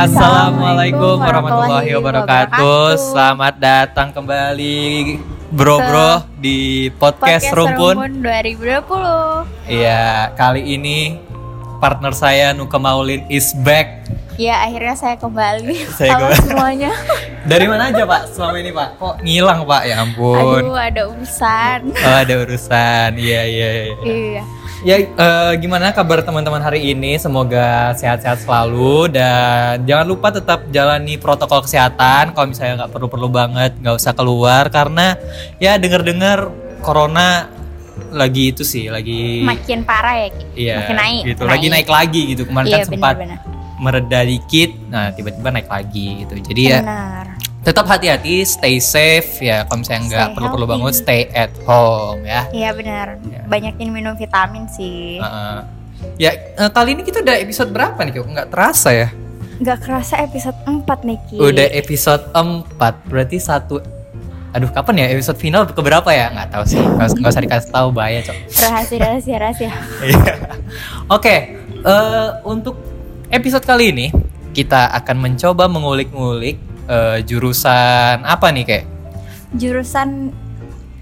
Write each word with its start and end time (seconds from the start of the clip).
Assalamualaikum 0.00 1.20
warahmatullahi 1.20 1.92
wabarakatuh. 1.92 2.96
Selamat 2.96 3.60
datang 3.60 4.08
kembali 4.16 5.20
bro-bro 5.52 6.24
di 6.40 6.88
podcast, 6.96 7.52
Podcast 7.52 7.52
Rumpun. 7.52 7.94
Rumpun 8.08 8.12
2020. 8.24 9.68
Iya, 9.68 10.32
kali 10.40 10.64
ini 10.72 11.20
partner 11.84 12.16
saya 12.16 12.56
Nuka 12.56 12.80
Maulin 12.80 13.28
is 13.28 13.52
back. 13.60 14.08
Ya 14.40 14.64
akhirnya 14.64 14.96
saya 14.96 15.20
kembali. 15.20 15.76
Saya 15.92 16.16
Halo 16.16 16.32
kembali. 16.32 16.44
semuanya. 16.48 16.90
Dari 17.44 17.68
mana 17.68 17.92
aja 17.92 18.08
Pak 18.08 18.32
selama 18.32 18.56
ini 18.56 18.72
Pak? 18.72 18.88
Kok 18.96 19.14
ngilang 19.20 19.68
Pak? 19.68 19.82
Ya 19.84 20.00
ampun. 20.00 20.64
Aduh 20.64 20.80
ada 20.80 21.02
urusan. 21.12 21.78
Oh, 21.92 22.16
ada 22.24 22.34
urusan. 22.48 23.20
Iya 23.20 23.42
iya. 23.44 23.68
iya. 23.84 23.94
iya. 24.00 24.42
Ya, 24.80 24.96
eh, 24.96 25.52
gimana 25.60 25.92
kabar 25.92 26.24
teman-teman 26.24 26.56
hari 26.58 26.80
ini? 26.90 27.20
Semoga 27.20 27.92
sehat-sehat 27.92 28.40
selalu 28.40 29.12
dan 29.12 29.84
jangan 29.84 30.06
lupa 30.08 30.32
tetap 30.32 30.64
jalani 30.72 31.20
protokol 31.20 31.60
kesehatan. 31.60 32.32
Kalau 32.32 32.46
misalnya 32.48 32.84
nggak 32.84 32.92
perlu-perlu 32.96 33.28
banget, 33.28 33.76
nggak 33.76 33.94
usah 33.94 34.16
keluar 34.16 34.72
karena 34.72 35.20
ya 35.60 35.76
dengar-dengar 35.76 36.48
corona 36.80 37.52
lagi 38.08 38.56
itu 38.56 38.64
sih, 38.64 38.88
lagi 38.88 39.44
Makin 39.44 39.84
parah 39.84 40.16
ya 40.16 40.28
Ki. 40.32 40.44
iya, 40.56 40.76
Makin 40.80 40.96
naik. 40.96 41.22
gitu, 41.28 41.42
lagi 41.44 41.66
naik 41.68 41.88
lagi 41.88 42.22
gitu. 42.32 42.42
Kemarin 42.48 42.66
Iya 42.66 42.76
kan 42.80 42.86
sempat 42.88 43.14
benar-benar. 43.20 43.40
mereda 43.76 44.20
dikit, 44.24 44.70
nah 44.88 45.12
tiba-tiba 45.12 45.48
naik 45.52 45.68
lagi 45.68 46.24
gitu. 46.24 46.34
Jadi 46.40 46.62
ya 46.64 46.80
Benar. 46.80 47.26
Tetap 47.60 47.84
hati-hati, 47.84 48.40
stay 48.48 48.80
safe 48.80 49.44
ya. 49.44 49.68
Kalau 49.68 49.84
misalnya 49.84 50.02
nggak 50.08 50.28
perlu-perlu 50.36 50.66
banget, 50.66 50.94
stay 51.04 51.28
at 51.36 51.52
home 51.68 52.24
ya. 52.24 52.48
Iya 52.50 52.70
benar. 52.72 53.20
Iya. 53.20 53.40
Banyakin 53.44 53.88
minum 53.92 54.16
vitamin 54.16 54.64
sih. 54.72 55.20
Heeh. 55.20 55.56
Ya 56.16 56.32
eh, 56.32 56.70
kali 56.72 56.96
ini 56.96 57.04
kita 57.04 57.20
udah 57.20 57.36
episode 57.36 57.68
berapa 57.72 58.00
nih 58.00 58.12
kok 58.16 58.24
nggak 58.24 58.48
terasa 58.48 58.90
ya? 58.96 59.08
Gak 59.60 59.84
kerasa 59.84 60.16
episode 60.24 60.56
4 60.64 60.88
nih 61.04 61.18
Ki. 61.28 61.36
Udah 61.36 61.68
episode 61.76 62.24
4 62.32 62.80
berarti 63.12 63.36
satu 63.36 63.76
Aduh 64.50 64.66
kapan 64.74 65.06
ya 65.06 65.06
episode 65.14 65.38
final 65.38 65.62
ke 65.62 65.78
berapa 65.78 66.10
ya? 66.10 66.32
Nggak 66.32 66.48
tahu 66.50 66.64
sih. 66.66 66.80
Nggak, 66.80 67.22
nggak 67.22 67.30
usah 67.30 67.44
dikasih 67.44 67.70
tahu 67.70 67.88
bahaya 67.94 68.18
cok. 68.24 68.36
Rahasia 68.66 68.98
rahasia 68.98 69.36
rahasia. 69.38 69.72
Iya. 70.10 70.32
Oke, 71.06 71.34
eh, 71.86 72.28
untuk 72.42 72.74
episode 73.30 73.62
kali 73.62 73.94
ini 73.94 74.06
kita 74.50 74.90
akan 74.90 75.22
mencoba 75.22 75.70
mengulik-ngulik 75.70 76.58
eh, 76.90 77.18
jurusan 77.22 78.26
apa 78.26 78.50
nih 78.50 78.64
kayak 78.66 78.86
Jurusan 79.50 80.30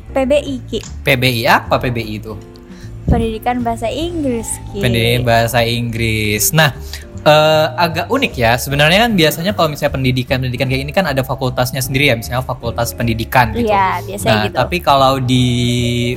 PBI 0.09 0.57
Ki. 0.65 0.81
PBI 1.05 1.45
apa 1.45 1.77
PBI 1.77 2.17
itu? 2.17 2.33
Pendidikan 3.05 3.61
Bahasa 3.61 3.89
Inggris 3.89 4.49
Ki. 4.73 4.81
Pendidikan 4.81 5.25
bahasa 5.25 5.61
Inggris. 5.65 6.53
Nah, 6.53 6.73
eh, 7.25 7.67
agak 7.77 8.09
unik 8.09 8.33
ya. 8.37 8.57
Sebenarnya 8.57 9.05
kan 9.05 9.13
biasanya 9.13 9.53
kalau 9.53 9.69
misalnya 9.69 9.93
pendidikan-pendidikan 9.97 10.69
kayak 10.69 10.83
ini 10.89 10.93
kan 10.93 11.05
ada 11.09 11.21
fakultasnya 11.21 11.81
sendiri 11.81 12.09
ya, 12.09 12.17
misalnya 12.17 12.41
fakultas 12.41 12.97
pendidikan 12.97 13.53
gitu. 13.53 13.69
Iya 13.69 14.01
biasanya 14.05 14.33
Nah, 14.33 14.45
gitu. 14.49 14.57
tapi 14.61 14.77
kalau 14.81 15.21
di 15.21 15.45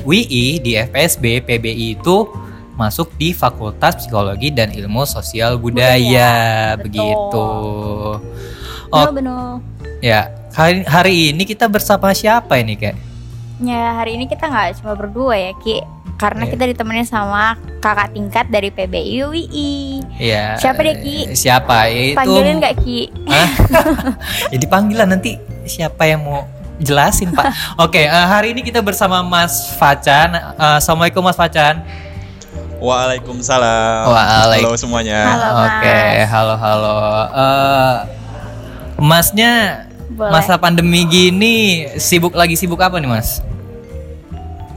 WI, 0.08 0.64
di 0.64 0.72
FPSB, 0.80 1.44
PBI 1.44 2.00
itu 2.00 2.28
masuk 2.76 3.14
di 3.20 3.36
Fakultas 3.36 4.00
Psikologi 4.00 4.50
dan 4.50 4.72
Ilmu 4.72 5.04
Sosial 5.06 5.60
Budaya, 5.60 6.74
Budaya, 6.80 6.80
betul. 6.80 8.12
Oh, 8.92 9.08
Benar 9.10 9.64
ya. 10.00 10.28
Hari, 10.52 10.84
hari 10.84 11.14
ini 11.32 11.44
kita 11.46 11.66
bersama 11.66 12.12
siapa 12.12 12.60
ini, 12.60 12.76
Kak? 12.76 12.96
Ya 13.58 13.96
hari 13.96 14.20
ini 14.20 14.28
kita 14.28 14.44
nggak 14.44 14.82
cuma 14.82 14.94
berdua 14.94 15.32
ya 15.34 15.54
Ki 15.56 15.80
Karena 16.18 16.44
Iya. 16.44 16.52
kita 16.52 16.64
ditemenin 16.68 17.06
sama 17.06 17.56
kakak 17.80 18.12
tingkat 18.12 18.46
dari 18.48 18.68
PBI 18.68 19.24
UII 19.24 19.74
Ya. 20.20 20.54
Siapa 20.56 20.82
dia, 20.82 20.96
Ki? 20.96 21.18
eh, 21.26 21.34
Siapa? 21.34 21.88
Ya, 21.88 22.02
itu 22.06 22.18
Panggilin 22.20 22.56
nggak 22.60 22.76
Ki? 22.78 23.00
Hah? 23.26 23.50
ya 24.52 24.58
dipanggil 24.58 24.98
lah 24.98 25.08
nanti 25.08 25.40
siapa 25.64 26.04
yang 26.04 26.22
mau 26.22 26.44
jelasin 26.78 27.32
Pak. 27.32 27.78
Oke, 27.80 28.02
eh, 28.02 28.26
hari 28.28 28.52
ini 28.52 28.62
kita 28.62 28.82
bersama 28.82 29.22
Mas 29.22 29.72
Facan. 29.72 30.36
Eh, 30.36 30.76
Assalamualaikum 30.78 31.22
Mas 31.22 31.38
Facan. 31.38 31.80
Waalaikumsalam. 32.82 34.10
Waalaikum- 34.10 34.68
Halo 34.68 34.76
semuanya. 34.76 35.20
Halo, 35.30 35.48
Oke, 35.64 35.96
Mas. 36.18 36.28
halo 36.28 36.54
halo. 36.58 36.96
Eh, 37.30 37.96
masnya 39.02 39.84
Boleh. 40.14 40.30
masa 40.30 40.62
pandemi 40.62 41.02
gini 41.10 41.90
sibuk 41.98 42.38
lagi 42.38 42.54
sibuk 42.54 42.78
apa 42.78 43.02
nih 43.02 43.10
Mas? 43.10 43.42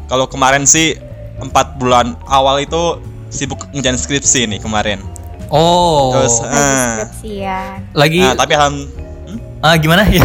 Kalau 0.08 0.24
kemarin 0.24 0.64
sih 0.64 0.96
empat 1.36 1.76
bulan 1.76 2.16
awal 2.24 2.64
itu 2.64 2.96
sibuk 3.28 3.68
ngerjain 3.76 4.00
skripsi 4.00 4.48
nih 4.48 4.60
kemarin. 4.64 5.04
Oh, 5.52 6.16
Terus 6.16 6.40
Lagi 6.40 6.56
eh, 6.56 6.80
skripsian 6.80 7.78
lagi 7.92 8.20
nah, 8.24 8.34
tapi 8.34 8.52
alham, 8.56 8.74
hmm? 8.88 9.38
ah, 9.60 9.76
gimana 9.76 10.02
ya? 10.14 10.24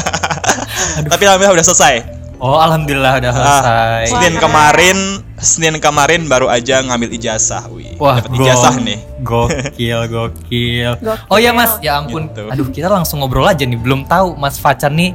tapi 1.10 1.22
alhamdulillah 1.24 1.56
udah 1.56 1.66
selesai. 1.66 2.19
Oh, 2.40 2.56
alhamdulillah 2.56 3.20
udah 3.20 3.30
Ah, 3.30 3.36
selesai. 3.36 4.02
Senin 4.08 4.32
keren. 4.32 4.42
kemarin, 4.42 4.98
Senin 5.36 5.76
kemarin 5.76 6.20
baru 6.24 6.48
aja 6.48 6.80
ngambil 6.80 7.12
ijazah, 7.12 7.68
wih. 7.68 7.96
Wah, 7.96 8.16
Dapat 8.18 8.32
ijazah 8.34 8.72
go- 8.72 8.80
nih. 8.82 8.98
Gokil, 9.20 10.00
gokil. 10.08 10.92
Gokil. 10.98 11.28
Oh 11.28 11.36
ya 11.36 11.52
Mas, 11.52 11.76
ya 11.78 11.96
ampun. 11.96 12.26
Gitu. 12.26 12.48
Aduh, 12.48 12.66
kita 12.66 12.88
langsung 12.88 13.20
ngobrol 13.20 13.44
aja 13.44 13.60
nih. 13.60 13.76
Belum 13.76 14.02
tahu 14.02 14.34
Mas 14.34 14.56
Facan 14.56 14.92
nih 14.94 15.12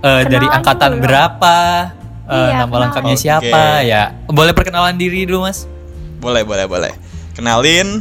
eh, 0.00 0.22
dari 0.24 0.44
angkatan 0.46 0.96
dulu. 0.96 1.04
berapa? 1.04 1.56
eh, 2.22 2.32
Iya, 2.32 2.52
nama 2.54 2.64
kenalan. 2.66 2.80
lengkapnya 2.82 3.14
Oke. 3.14 3.22
siapa? 3.22 3.62
Ya, 3.82 4.02
boleh 4.26 4.52
perkenalan 4.52 4.96
diri 4.96 5.22
dulu 5.22 5.44
Mas? 5.44 5.68
Boleh, 6.18 6.40
boleh, 6.40 6.64
boleh. 6.64 6.92
Kenalin, 7.32 8.00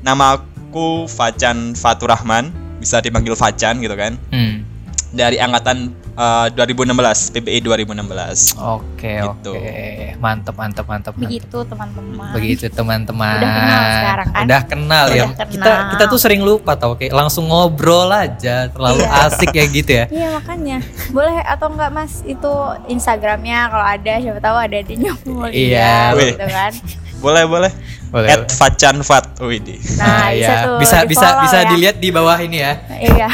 nama 0.00 0.36
aku 0.36 1.06
Facan 1.06 1.72
Faturahman, 1.72 2.48
bisa 2.76 2.98
dipanggil 2.98 3.32
Facan 3.32 3.78
gitu 3.78 3.92
kan. 3.92 4.20
Hmm. 4.28 4.68
Dari 5.10 5.36
angkatan 5.36 5.96
eh, 6.20 6.46
2016, 6.52 7.32
PBI 7.32 7.58
2016. 7.58 8.52
Oke, 8.54 9.14
Gitu. 9.18 9.50
oke. 9.50 10.20
Mantap, 10.20 10.54
mantap, 10.54 10.84
mantap. 10.84 11.12
mantap. 11.12 11.14
Begitu 11.16 11.58
teman-teman 11.64 12.28
Begitu 12.32 12.64
teman-teman. 12.68 13.36
Udah 13.36 13.50
kenal 13.50 13.80
sekarang 13.90 14.28
kan? 14.28 14.42
Udah 14.44 14.60
kenal 14.62 15.06
ya. 15.08 15.24
Udah 15.26 15.46
kenal. 15.48 15.48
Kita 15.50 15.72
kita 15.90 16.04
tuh 16.06 16.20
sering 16.20 16.42
lupa 16.42 16.76
tau 16.76 16.92
kayak 16.92 17.10
langsung 17.10 17.48
ngobrol 17.48 18.06
aja, 18.06 18.68
terlalu 18.68 19.00
Iya. 19.00 19.26
asik 19.26 19.50
ya 19.50 19.64
gitu 19.66 19.90
ya. 19.90 20.04
Iya 20.06 20.28
makanya 20.32 20.78
Boleh 21.10 21.40
atau 21.42 21.66
enggak 21.68 21.90
mas 21.90 22.22
Itu 22.22 22.52
Instagramnya 22.86 23.66
Kalau 23.66 23.86
ada 23.86 24.12
siapa 24.16 24.38
tahu 24.38 24.56
ada 24.56 24.78
di 24.78 24.94
nyomol 24.96 25.48
Iya. 25.48 26.12
gitu 26.14 26.46
kan 26.46 26.72
Boleh, 27.20 27.44
boleh. 27.44 27.72
Boleh. 28.10 28.26
At 28.26 28.50
Facan 28.50 29.06
Fat, 29.06 29.38
widih. 29.38 29.78
Nah, 29.94 30.34
bisa 30.34 30.50
iya. 30.50 30.66
tuh 30.66 30.76
bisa 30.82 30.96
bisa 31.06 31.26
di-follow 31.30 31.42
bisa 31.46 31.58
ya. 31.62 31.66
dilihat 31.70 31.96
di 32.02 32.08
bawah 32.10 32.38
ini 32.42 32.58
ya. 32.58 32.72
Iya 32.98 33.28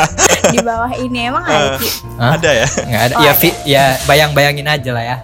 Di 0.54 0.58
bawah 0.60 0.92
ini 1.00 1.18
Emang 1.32 1.44
ada 1.48 1.80
Ki? 1.80 1.88
Hah? 2.20 2.36
Ada 2.36 2.50
ya? 2.52 2.66
Nggak 2.68 3.02
ada. 3.08 3.14
Oh, 3.16 3.22
ya, 3.24 3.32
ada. 3.32 3.40
Vi, 3.40 3.50
ya 3.64 3.84
bayang-bayangin 4.04 4.68
aja 4.68 4.90
lah 4.92 5.04
ya. 5.04 5.16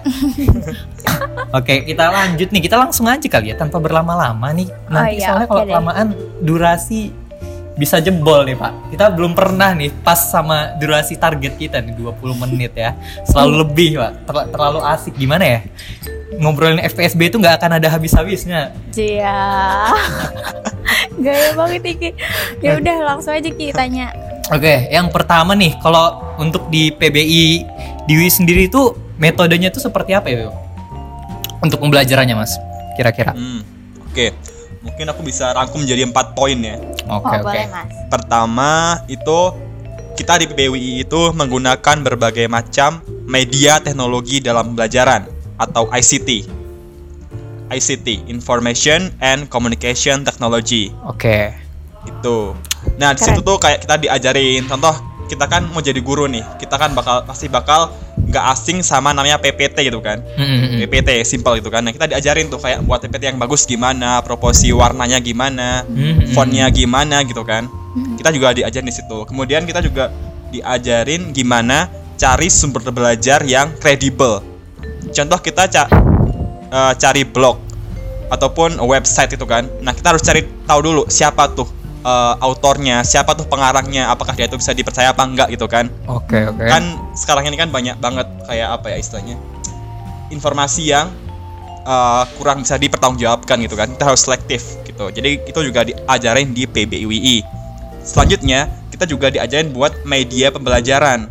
Oke, 1.60 1.84
kita 1.84 2.08
lanjut 2.08 2.48
nih. 2.48 2.62
Kita 2.64 2.80
langsung 2.80 3.04
aja 3.04 3.26
kali 3.28 3.52
ya 3.52 3.56
tanpa 3.60 3.76
berlama-lama 3.76 4.48
nih. 4.56 4.72
Nanti 4.88 5.20
iya, 5.20 5.26
soalnya 5.28 5.46
oke 5.46 5.52
kalau 5.52 5.62
deh. 5.62 5.70
kelamaan 5.70 6.06
durasi 6.41 7.00
bisa 7.74 7.98
jebol 7.98 8.46
nih, 8.46 8.54
Pak. 8.54 8.94
Kita 8.94 9.10
belum 9.10 9.34
pernah 9.34 9.74
nih 9.74 9.90
pas 10.00 10.18
sama 10.18 10.78
durasi 10.78 11.18
target 11.18 11.58
kita 11.58 11.82
nih 11.82 11.94
20 11.94 12.14
menit 12.38 12.72
ya. 12.72 12.94
Selalu 13.26 13.66
lebih, 13.66 13.90
Pak. 13.98 14.12
Terla- 14.24 14.48
terlalu 14.48 14.80
asik 14.84 15.14
gimana 15.14 15.44
ya? 15.44 15.60
Ngobrolin 16.34 16.82
FPSB 16.82 17.30
itu 17.30 17.36
nggak 17.38 17.58
akan 17.58 17.78
ada 17.78 17.88
habis-habisnya. 17.88 18.74
Iya. 18.94 19.38
Gaya 21.24 21.50
banget 21.54 21.82
Iki. 21.84 22.10
Ya 22.58 22.78
udah 22.78 22.96
langsung 23.04 23.34
aja 23.34 23.46
Ki 23.46 23.70
tanya. 23.70 24.10
Oke, 24.52 24.92
yang 24.92 25.08
pertama 25.08 25.56
nih, 25.56 25.72
kalau 25.80 26.20
untuk 26.37 26.69
di 26.69 26.93
PBI 26.93 27.46
di 28.04 28.12
UI 28.12 28.28
sendiri 28.28 28.69
itu 28.69 28.93
metodenya 29.16 29.72
tuh 29.72 29.81
seperti 29.81 30.12
apa 30.12 30.28
ya, 30.28 30.44
Bro? 30.44 30.52
Untuk 31.64 31.81
pembelajarannya, 31.81 32.37
Mas? 32.37 32.52
Kira-kira. 32.94 33.32
Hmm, 33.32 33.64
Oke, 34.04 34.37
mungkin 34.84 35.08
aku 35.08 35.25
bisa 35.25 35.56
rangkum 35.56 35.81
menjadi 35.81 36.04
empat 36.04 36.36
poin 36.36 36.60
ya. 36.60 36.76
Oke, 37.08 37.34
oh 37.34 37.48
oke. 37.48 37.60
Pertama 38.12 39.00
itu 39.08 39.40
kita 40.14 40.38
di 40.38 40.46
PBWI 40.46 41.08
itu 41.08 41.20
menggunakan 41.34 41.96
berbagai 42.04 42.46
macam 42.46 43.02
media 43.26 43.81
teknologi 43.82 44.38
dalam 44.38 44.76
pembelajaran 44.76 45.26
atau 45.58 45.88
ICT. 45.90 46.46
ICT, 47.72 48.31
Information 48.31 49.10
and 49.19 49.48
Communication 49.50 50.22
Technology. 50.22 50.92
Oke. 51.08 51.50
Itu. 52.04 52.52
Nah, 53.00 53.16
di 53.16 53.20
situ 53.25 53.40
tuh 53.40 53.56
kayak 53.56 53.88
kita 53.88 53.96
diajarin. 53.98 54.69
Contoh, 54.69 54.94
kita 55.25 55.44
kan 55.44 55.65
mau 55.67 55.79
jadi 55.79 55.99
guru 55.99 56.25
nih. 56.26 56.44
Kita 56.56 56.75
kan 56.75 56.93
bakal 56.93 57.23
pasti 57.23 57.47
bakal 57.47 57.88
nggak 58.17 58.44
asing 58.50 58.81
sama 58.81 59.11
namanya 59.11 59.37
PPT 59.37 59.85
gitu 59.85 59.99
kan. 59.99 60.21
Hmm, 60.35 60.44
PPT 60.81 61.09
simple 61.23 61.59
gitu 61.59 61.69
kan. 61.69 61.81
Nah, 61.81 61.91
kita 61.91 62.06
diajarin 62.06 62.47
tuh 62.47 62.59
kayak 62.59 62.82
buat 62.82 63.00
PPT 63.00 63.23
yang 63.26 63.38
bagus 63.38 63.65
gimana, 63.65 64.21
proporsi 64.21 64.71
warnanya 64.71 65.19
gimana, 65.19 65.82
Hmm, 65.82 66.31
fontnya 66.31 66.69
gimana 66.69 67.23
gitu 67.23 67.43
kan. 67.43 67.67
Kita 68.17 68.31
juga 68.31 68.53
diajarin 68.53 68.85
di 68.85 68.93
situ. 68.93 69.19
Kemudian 69.25 69.62
kita 69.62 69.79
juga 69.79 70.11
diajarin 70.49 71.31
gimana 71.31 71.87
cari 72.15 72.47
sumber 72.49 72.85
belajar 72.87 73.43
yang 73.43 73.75
kredibel. 73.75 74.38
Contoh 75.11 75.38
kita 75.38 75.67
ca- 75.67 75.91
eh, 76.67 76.93
cari 76.94 77.23
blog 77.23 77.59
ataupun 78.26 78.81
website 78.81 79.32
itu 79.32 79.44
kan. 79.44 79.67
Nah, 79.81 79.91
kita 79.91 80.11
harus 80.11 80.23
cari 80.23 80.43
tahu 80.65 80.81
dulu 80.81 81.03
siapa 81.06 81.50
tuh 81.50 81.67
eh, 82.04 82.34
autornya, 82.44 83.00
siapa 83.02 83.32
tuh 83.32 83.48
pengarangnya, 83.48 84.12
apakah 84.12 84.36
dia 84.36 84.46
itu 84.46 84.60
bisa 84.60 84.76
dipercaya 84.76 85.10
apa 85.10 85.24
enggak 85.24 85.48
gitu 85.50 85.64
kan. 85.64 85.88
Oke, 86.06 86.44
oke. 86.46 86.62
Kan 86.68 87.00
sekarang 87.16 87.48
ini 87.48 87.56
kan 87.56 87.72
banyak 87.72 87.96
banget 87.98 88.28
kayak 88.46 88.76
apa 88.76 88.92
ya 88.92 88.98
istilahnya? 89.00 89.36
informasi 90.32 90.90
yang 90.90 91.12
eh, 91.84 92.24
kurang 92.36 92.66
bisa 92.66 92.74
dipertanggungjawabkan 92.80 93.56
gitu 93.62 93.78
kan. 93.78 93.88
Kita 93.92 94.04
harus 94.10 94.26
selektif 94.26 94.82
gitu. 94.82 95.10
Jadi 95.14 95.46
itu 95.46 95.60
juga 95.62 95.86
diajarin 95.86 96.50
di 96.50 96.66
PBIWI. 96.66 97.36
Selanjutnya, 98.04 98.68
kita 98.92 99.08
juga 99.08 99.32
diajarin 99.32 99.72
buat 99.72 100.04
media 100.04 100.52
pembelajaran 100.52 101.30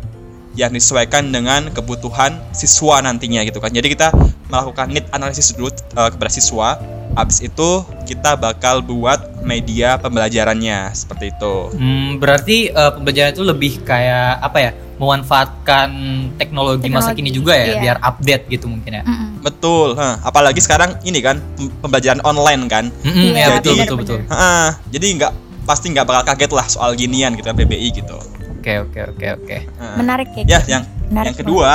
yang 0.54 0.70
disesuaikan 0.70 1.34
dengan 1.34 1.66
kebutuhan 1.74 2.38
siswa 2.54 3.02
nantinya 3.02 3.42
gitu 3.42 3.58
kan. 3.58 3.74
Jadi 3.74 3.94
kita 3.94 4.14
melakukan 4.50 4.90
need 4.90 5.06
analisis 5.10 5.54
dulu 5.54 5.70
eh, 5.70 6.10
kepada 6.10 6.30
siswa. 6.30 6.78
Habis 7.14 7.46
itu 7.46 7.86
kita 8.10 8.34
bakal 8.34 8.82
buat 8.82 9.33
media 9.44 10.00
pembelajarannya 10.00 10.90
seperti 10.96 11.30
itu. 11.36 11.54
Hmm, 11.76 12.18
berarti 12.18 12.72
eh, 12.72 12.90
pembelajaran 12.96 13.30
itu 13.36 13.44
lebih 13.44 13.72
kayak 13.84 14.40
apa 14.40 14.58
ya? 14.58 14.70
Memanfaatkan 14.94 15.90
teknologi, 16.38 16.86
masa 16.86 17.10
Teknologi, 17.10 17.18
kini 17.18 17.30
juga 17.34 17.52
ya, 17.58 17.66
iya. 17.66 17.80
biar 17.82 17.96
update 17.98 18.44
gitu 18.46 18.70
mungkin 18.70 19.02
ya. 19.02 19.02
Mm-mm. 19.02 19.42
Betul, 19.42 19.98
hah. 19.98 20.22
apalagi 20.22 20.62
sekarang 20.62 20.96
ini 21.02 21.18
kan 21.18 21.42
pem- 21.58 21.74
pembelajaran 21.82 22.22
online 22.22 22.62
kan. 22.70 22.84
Mm-mm, 23.02 23.34
Iya, 23.34 23.42
ya 23.42 23.46
betul 23.58 23.74
betul 23.74 23.96
betul. 24.00 24.18
Heeh, 24.30 24.66
jadi 24.94 25.06
nggak 25.18 25.32
pasti 25.66 25.90
nggak 25.90 26.06
bakal 26.06 26.22
kaget 26.30 26.52
lah 26.54 26.66
soal 26.70 26.94
ginian 26.94 27.34
gitu 27.34 27.50
kan 27.50 27.58
PBI 27.58 27.88
gitu. 27.90 28.16
Oke 28.54 28.80
oke 28.80 29.00
oke 29.12 29.26
oke. 29.42 29.56
Heeh. 29.66 29.96
Menarik 29.98 30.28
ya. 30.32 30.42
Ya, 30.46 30.58
gitu. 30.62 30.72
yang 30.72 30.82
Menarik 31.10 31.34
yang 31.34 31.38
kedua 31.42 31.70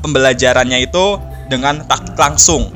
pembelajarannya 0.00 0.78
itu 0.88 1.04
dengan 1.50 1.84
praktik 1.84 2.16
langsung. 2.16 2.70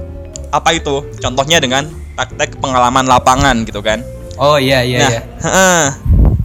Apa 0.50 0.74
itu? 0.74 1.06
Contohnya 1.22 1.62
dengan 1.62 1.86
praktek 2.16 2.56
pengalaman 2.56 3.04
lapangan 3.04 3.62
gitu 3.62 3.78
kan. 3.78 4.00
Oh 4.36 4.56
iya 4.56 4.80
iya 4.80 4.98
nah, 4.98 5.08
iya. 5.08 5.20
heeh. 5.38 5.82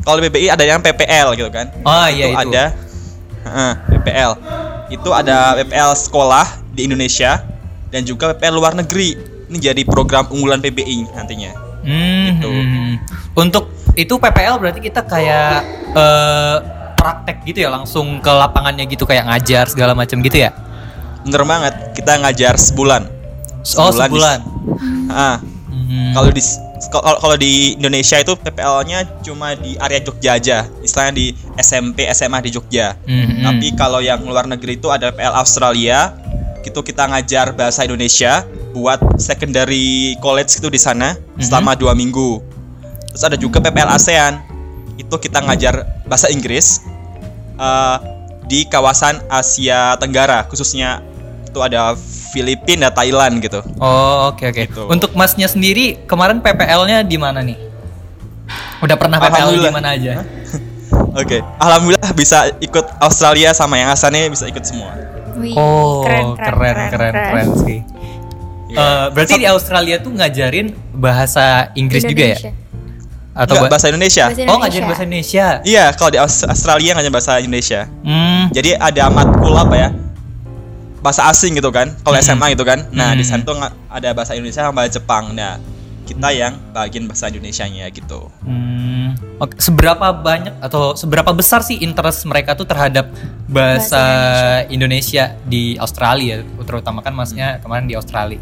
kalau 0.02 0.18
di 0.18 0.28
PBI 0.28 0.48
ada 0.50 0.64
yang 0.64 0.80
PPL 0.80 1.34
gitu 1.34 1.50
kan. 1.50 1.72
Oh 1.82 2.08
iya 2.08 2.26
itu. 2.30 2.50
ada 2.50 2.64
heeh, 3.42 3.72
PPL. 3.90 4.32
Itu 4.90 5.10
ada 5.12 5.56
PPL 5.56 5.92
sekolah 5.94 6.46
di 6.70 6.86
Indonesia 6.86 7.40
dan 7.88 8.04
juga 8.04 8.32
PPL 8.32 8.54
luar 8.54 8.74
negeri. 8.74 9.16
Ini 9.48 9.58
jadi 9.62 9.82
program 9.84 10.28
unggulan 10.28 10.60
PBI 10.60 11.12
nantinya. 11.12 11.52
Hmm, 11.82 12.28
Gitu. 12.32 12.48
hmm, 12.48 12.68
hmm. 12.68 12.92
Untuk 13.34 13.68
itu 13.94 14.14
PPL 14.14 14.56
berarti 14.58 14.80
kita 14.80 15.04
kayak 15.04 15.64
eh, 15.92 16.56
praktek 16.94 17.44
gitu 17.44 17.60
ya 17.62 17.70
langsung 17.70 18.20
ke 18.20 18.30
lapangannya 18.30 18.86
gitu 18.86 19.04
kayak 19.04 19.28
ngajar 19.28 19.68
segala 19.68 19.92
macam 19.92 20.20
gitu 20.20 20.40
ya. 20.40 20.56
Bener 21.22 21.44
banget, 21.44 21.74
kita 21.94 22.18
ngajar 22.18 22.56
sebulan. 22.56 23.04
Oh 23.76 23.92
Sebulan 23.92 23.92
di- 23.92 24.02
sebulan. 24.10 24.40
Ah, 25.08 25.36
Hmm. 25.92 26.16
kalau 26.16 26.32
di 26.32 26.40
kalau 27.20 27.36
di 27.36 27.76
Indonesia 27.76 28.16
itu 28.16 28.32
PPL-nya 28.40 29.04
cuma 29.28 29.60
di 29.60 29.76
area 29.76 30.00
Jogja 30.00 30.40
aja, 30.40 30.58
istilahnya 30.80 31.14
di 31.20 31.36
SMP 31.60 32.08
SMA 32.16 32.40
di 32.48 32.50
Jogja. 32.56 32.96
Hmm, 33.04 33.28
hmm. 33.28 33.44
Tapi 33.44 33.68
kalau 33.76 34.00
yang 34.00 34.24
luar 34.24 34.48
negeri 34.48 34.80
itu 34.80 34.88
ada 34.88 35.12
PPL 35.12 35.36
Australia, 35.36 36.16
itu 36.64 36.80
kita 36.80 37.12
ngajar 37.12 37.52
bahasa 37.60 37.84
Indonesia 37.84 38.48
buat 38.72 39.04
secondary 39.20 40.16
college 40.24 40.64
itu 40.64 40.72
di 40.72 40.80
sana 40.80 41.20
selama 41.44 41.76
dua 41.76 41.92
minggu. 41.92 42.40
Terus 43.12 43.24
ada 43.28 43.36
juga 43.36 43.60
PPL 43.60 43.92
ASEAN, 43.92 44.40
itu 44.96 45.16
kita 45.20 45.44
ngajar 45.44 45.84
bahasa 46.08 46.32
Inggris 46.32 46.80
eh, 47.60 47.98
di 48.48 48.64
kawasan 48.64 49.20
Asia 49.28 50.00
Tenggara, 50.00 50.48
khususnya 50.48 51.04
itu 51.52 51.60
ada 51.60 51.94
Filipina 52.32 52.88
Thailand 52.88 53.38
gitu. 53.38 53.60
Oh 53.78 54.32
oke 54.32 54.48
oke. 54.48 54.64
Gitu. 54.66 54.82
Untuk 54.88 55.12
masnya 55.14 55.46
sendiri 55.46 56.00
kemarin 56.04 56.40
PPL-nya 56.40 57.04
di 57.04 57.16
mana 57.16 57.44
nih? 57.44 57.60
Udah 58.80 58.96
pernah 58.96 59.20
PPL 59.20 59.28
di 59.28 59.36
Alhamdulillah. 59.36 59.74
mana 59.74 59.90
aja? 59.92 60.14
Oke, 61.12 61.40
alhamdulillah 61.58 62.12
bisa 62.12 62.52
ikut 62.60 62.84
Australia 63.00 63.52
sama 63.52 63.76
yang 63.76 63.92
asalnya 63.92 64.28
bisa 64.28 64.48
ikut 64.48 64.64
semua. 64.64 64.96
Wih, 65.36 65.52
Oh 65.56 66.04
keren 66.04 66.36
keren 66.36 66.76
keren, 66.88 67.14
keren, 67.14 67.48
sih. 67.58 67.80
Iya. 68.68 68.80
Eh, 68.80 69.06
berarti 69.12 69.36
di 69.36 69.44
Australia 69.46 70.00
tuh 70.00 70.12
ngajarin 70.12 70.72
bahasa 70.94 71.72
Inggris 71.76 72.04
juga 72.04 72.16
ya? 72.26 72.36
Indonesia. 72.36 72.52
Atau 73.32 73.44
Enggak, 73.56 73.64
ba- 73.64 73.72
bahasa 73.72 73.88
Indonesia. 73.88 74.24
Bahasa 74.26 74.48
Oh 74.48 74.58
ngajarin 74.60 74.88
bahasa 74.88 75.04
Indonesia. 75.04 75.46
Iya, 75.64 75.86
kalau 75.96 76.12
di 76.12 76.20
Aus- 76.20 76.44
Australia 76.46 76.92
ngajar 76.96 77.12
bahasa 77.12 77.34
Indonesia. 77.40 77.82
Hmm. 78.04 78.44
Jadi 78.52 78.70
ada 78.74 79.04
matkul 79.08 79.54
apa 79.54 79.76
ya? 79.78 79.90
Bahasa 81.02 81.26
asing 81.28 81.54
gitu 81.54 81.70
kan. 81.70 81.98
Kalau 82.00 82.14
Hmm. 82.14 82.24
SMA 82.24 82.54
gitu 82.54 82.62
kan. 82.62 82.86
Nah, 82.90 83.12
di 83.12 83.22
Hmm. 83.22 83.30
sana 83.32 83.42
tuh 83.42 83.58
nga- 83.58 83.74
ada 83.90 84.10
bahasa 84.14 84.34
Indonesia 84.34 84.62
sama 84.62 84.74
bahasa 84.78 85.02
Jepang. 85.02 85.34
Nah, 85.34 85.58
kita 86.02 86.30
yang 86.30 86.54
bagian 86.72 87.06
bahasa 87.06 87.26
Indonesianya 87.26 87.88
gitu. 87.90 88.28
Hmm, 88.42 89.16
oke. 89.38 89.56
Seberapa 89.58 90.12
banyak 90.12 90.60
atau 90.60 90.92
seberapa 90.94 91.32
besar 91.32 91.64
sih 91.64 91.80
interest 91.80 92.26
mereka 92.26 92.52
tuh 92.52 92.66
terhadap 92.66 93.10
bahasa, 93.46 93.96
Bahasa 93.96 94.04
Indonesia. 94.68 95.40
di 95.44 95.78
Australia, 95.78 96.44
terutama 96.62 97.00
kan 97.00 97.12
masnya 97.12 97.58
kemarin 97.60 97.88
di 97.88 97.96
Australia. 97.96 98.42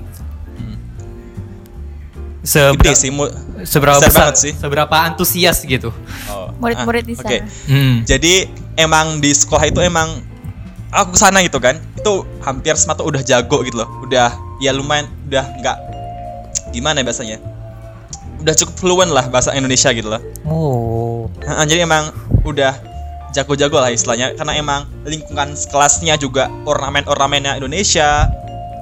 Sebera- 2.39 2.71
Gede 2.73 2.95
sih 2.97 3.11
mu- 3.11 3.29
seberapa 3.61 3.99
besar 3.99 4.09
besar, 4.09 4.21
banget 4.25 4.37
sih. 4.39 4.53
seberapa 4.55 4.95
antusias 4.95 5.59
gitu. 5.61 5.91
Oh, 6.25 6.49
Murid-murid 6.57 7.03
ah, 7.03 7.07
di 7.07 7.13
Oke. 7.13 7.37
sana. 7.37 7.45
Hmm. 7.67 7.95
Jadi 8.03 8.33
emang 8.75 9.19
di 9.19 9.29
sekolah 9.29 9.67
itu 9.67 9.83
emang 9.83 10.23
aku 10.93 11.15
ke 11.15 11.19
sana 11.19 11.41
gitu 11.45 11.57
kan. 11.61 11.77
Itu 11.97 12.25
hampir 12.41 12.73
semua 12.77 12.97
tuh 12.97 13.09
udah 13.09 13.21
jago 13.21 13.61
gitu 13.65 13.81
loh. 13.81 13.89
Udah 14.05 14.33
ya 14.63 14.73
lumayan 14.75 15.09
udah 15.29 15.45
nggak 15.61 15.77
gimana 16.73 17.01
ya 17.01 17.05
bahasanya. 17.05 17.37
Udah 18.39 18.55
cukup 18.55 18.75
fluent 18.79 19.11
lah 19.11 19.27
bahasa 19.27 19.51
Indonesia 19.51 19.91
gitu 19.91 20.07
loh. 20.07 20.21
Oh. 20.47 21.27
Nah, 21.43 21.67
jadi 21.67 21.83
emang 21.83 22.13
udah 22.47 22.71
jago-jago 23.35 23.77
lah 23.77 23.91
istilahnya 23.93 24.33
karena 24.33 24.53
emang 24.57 24.81
lingkungan 25.05 25.53
kelasnya 25.69 26.15
juga 26.17 26.47
ornamen-ornamennya 26.65 27.59
Indonesia. 27.59 28.31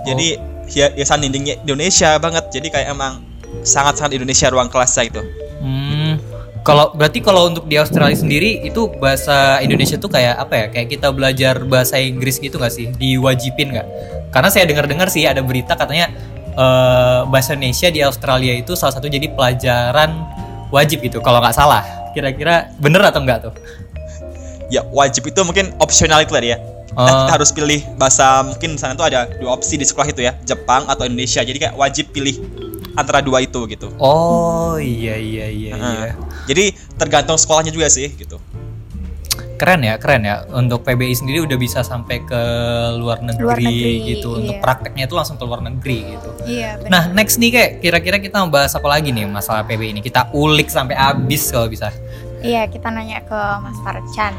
Jadi 0.06 0.40
ya 0.72 0.94
hiasan 0.94 1.26
dindingnya 1.26 1.60
Indonesia 1.66 2.16
banget. 2.22 2.48
Jadi 2.54 2.68
kayak 2.70 2.88
emang 2.94 3.26
sangat-sangat 3.66 4.16
Indonesia 4.16 4.48
ruang 4.54 4.70
kelasnya 4.70 5.10
gitu. 5.10 5.22
Hmm. 5.58 5.97
Kalau 6.68 6.92
berarti 6.92 7.24
kalau 7.24 7.48
untuk 7.48 7.64
di 7.72 7.80
Australia 7.80 8.12
sendiri 8.20 8.60
itu 8.68 8.92
bahasa 9.00 9.64
Indonesia 9.64 9.96
tuh 9.96 10.12
kayak 10.12 10.36
apa 10.36 10.54
ya? 10.54 10.66
Kayak 10.68 10.88
kita 11.00 11.08
belajar 11.16 11.56
bahasa 11.64 11.96
Inggris 11.96 12.44
gitu 12.44 12.60
nggak 12.60 12.74
sih? 12.76 12.92
Diwajibin 12.92 13.72
nggak? 13.72 13.88
Karena 14.36 14.52
saya 14.52 14.68
dengar-dengar 14.68 15.08
sih 15.08 15.24
ada 15.24 15.40
berita 15.40 15.80
katanya 15.80 16.12
eh, 16.60 17.20
bahasa 17.32 17.56
Indonesia 17.56 17.88
di 17.88 18.04
Australia 18.04 18.52
itu 18.60 18.76
salah 18.76 18.92
satu 19.00 19.08
jadi 19.08 19.32
pelajaran 19.32 20.12
wajib 20.68 21.08
gitu. 21.08 21.24
Kalau 21.24 21.40
nggak 21.40 21.56
salah, 21.56 21.88
kira-kira 22.12 22.68
bener 22.84 23.00
atau 23.08 23.24
enggak 23.24 23.48
tuh? 23.48 23.54
Ya 24.68 24.84
wajib 24.92 25.24
itu 25.24 25.40
mungkin 25.48 25.72
opsional 25.80 26.20
itu 26.20 26.36
tadi 26.36 26.52
ya. 26.52 26.60
Kita, 26.60 26.98
Oh. 26.98 27.06
kita 27.06 27.34
harus 27.38 27.50
pilih 27.54 27.80
bahasa 28.02 28.42
mungkin 28.42 28.74
sana 28.74 28.98
tuh 28.98 29.06
ada 29.06 29.30
dua 29.38 29.54
opsi 29.54 29.78
di 29.78 29.86
sekolah 29.86 30.10
itu 30.10 30.26
ya, 30.26 30.34
Jepang 30.44 30.84
atau 30.90 31.06
Indonesia. 31.06 31.46
Jadi 31.46 31.62
kayak 31.62 31.78
wajib 31.78 32.10
pilih 32.10 32.42
antara 32.98 33.22
dua 33.22 33.46
itu 33.46 33.70
gitu. 33.70 33.94
Oh 34.02 34.82
iya 34.82 35.14
iya 35.16 35.46
iya 35.46 35.72
Heeh. 35.78 35.96
iya. 36.02 36.14
Jadi 36.50 36.66
tergantung 36.98 37.38
sekolahnya 37.38 37.70
juga 37.70 37.88
sih 37.94 38.10
gitu. 38.18 38.42
Keren 39.58 39.82
ya, 39.82 39.98
keren 39.98 40.22
ya. 40.22 40.46
Untuk 40.54 40.86
PBI 40.86 41.18
sendiri 41.18 41.42
udah 41.42 41.58
bisa 41.58 41.82
sampai 41.82 42.22
ke 42.22 42.42
luar 42.98 43.26
negeri, 43.26 43.42
Luar 43.42 43.58
negeri, 43.58 43.94
gitu. 44.14 44.30
Untuk 44.38 44.54
iya. 44.58 44.62
prakteknya 44.62 45.04
itu 45.10 45.16
langsung 45.18 45.38
ke 45.42 45.46
luar 45.50 45.66
negeri 45.66 46.14
gitu. 46.14 46.30
Iya, 46.46 46.78
benar. 46.78 46.90
Nah, 46.94 47.04
next 47.18 47.42
nih 47.42 47.50
kayak 47.50 47.72
kira-kira 47.82 48.18
kita 48.22 48.38
mau 48.46 48.54
bahas 48.54 48.78
apa 48.78 48.86
lagi 48.86 49.10
nih 49.10 49.26
masalah 49.26 49.66
PBI 49.66 49.98
ini? 49.98 50.02
Kita 50.06 50.30
ulik 50.30 50.70
sampai 50.70 50.94
habis 50.94 51.50
kalau 51.50 51.66
bisa. 51.74 51.90
Iya, 52.46 52.70
kita 52.70 52.94
nanya 52.94 53.26
ke 53.26 53.40
Mas 53.66 53.78
Farchan. 53.82 54.34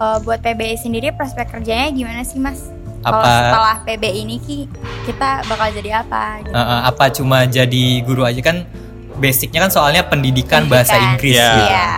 Eh, 0.00 0.18
buat 0.22 0.38
PBI 0.38 0.78
sendiri 0.78 1.10
prospek 1.18 1.50
kerjanya 1.50 1.90
gimana 1.90 2.22
sih, 2.22 2.38
Mas? 2.38 2.70
Kalau 3.00 3.16
Apa 3.16 3.32
setelah 3.32 3.76
PBI 3.82 4.20
ini 4.20 4.36
ki 4.36 4.58
kita 5.02 5.28
bakal 5.44 5.72
jadi 5.72 5.90
apa 5.98 6.22
gitu. 6.40 6.52
eh, 6.52 6.60
eh, 6.60 6.80
apa 6.84 7.04
cuma 7.10 7.38
jadi 7.42 7.84
guru 8.02 8.22
aja 8.22 8.40
kan 8.40 8.68
basicnya 9.16 9.60
kan 9.60 9.70
soalnya 9.70 10.02
pendidikan, 10.02 10.64
bahasa 10.64 10.92
Pendidikan. 10.92 11.08
Inggris. 11.10 11.32
Iya. 11.32 11.48
gitu. 11.50 11.62
Iya. 11.66 11.88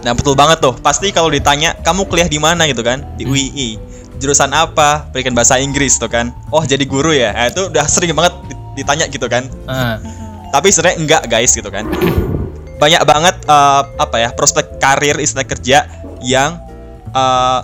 Nah 0.00 0.12
betul 0.12 0.34
banget 0.34 0.58
tuh. 0.60 0.74
Pasti 0.76 1.10
kalau 1.10 1.28
ditanya 1.28 1.74
kamu 1.78 2.04
kuliah 2.04 2.26
di 2.26 2.38
mana 2.38 2.64
gitu 2.64 2.80
kan? 2.80 3.02
Di 3.14 3.22
Hmm. 3.22 3.32
UII. 3.32 3.68
Jurusan 4.16 4.50
apa? 4.50 5.08
Pendidikan 5.08 5.34
bahasa 5.34 5.58
Inggris 5.58 5.96
tuh 5.96 6.06
kan. 6.06 6.30
Oh 6.48 6.62
jadi 6.62 6.84
guru 6.84 7.10
ya? 7.10 7.30
Nah, 7.30 7.46
itu 7.48 7.66
udah 7.66 7.84
sering 7.84 8.12
banget 8.12 8.34
ditanya 8.74 9.06
gitu 9.06 9.26
kan. 9.26 9.46
Eh, 9.46 9.96
Tapi 10.48 10.70
sebenarnya 10.70 10.96
enggak 10.96 11.22
guys 11.26 11.50
gitu 11.50 11.66
kan. 11.66 11.82
Banyak 12.82 13.02
banget 13.02 13.34
eh, 13.42 13.82
apa 13.96 14.16
ya 14.16 14.30
prospek 14.30 14.78
karir 14.78 15.18
istilah 15.18 15.42
kerja 15.42 15.90
yang 16.20 16.62
eh, 17.10 17.60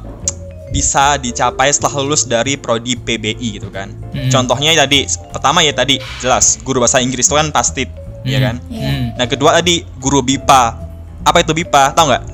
bisa 0.70 1.18
dicapai 1.18 1.68
setelah 1.68 2.02
lulus 2.02 2.24
dari 2.24 2.54
prodi 2.54 2.94
PBI 2.94 3.58
gitu 3.58 3.68
kan. 3.68 3.90
Mm. 4.14 4.30
Contohnya 4.30 4.74
tadi 4.78 5.04
pertama 5.30 5.60
ya 5.60 5.74
tadi 5.74 5.98
jelas 6.18 6.62
guru 6.62 6.78
bahasa 6.80 7.02
Inggris 7.02 7.26
itu 7.26 7.34
kan 7.34 7.50
pasti 7.50 7.84
ya 8.22 8.38
hmm, 8.38 8.44
kan. 8.44 8.56
Iya. 8.70 8.88
hmm. 8.88 9.04
Nah 9.18 9.26
kedua 9.26 9.50
tadi 9.56 9.82
guru 9.98 10.22
BIPA. 10.22 10.62
Apa 11.20 11.42
itu 11.42 11.52
BIPA? 11.52 11.92
Tahu 11.92 12.06
nggak? 12.06 12.24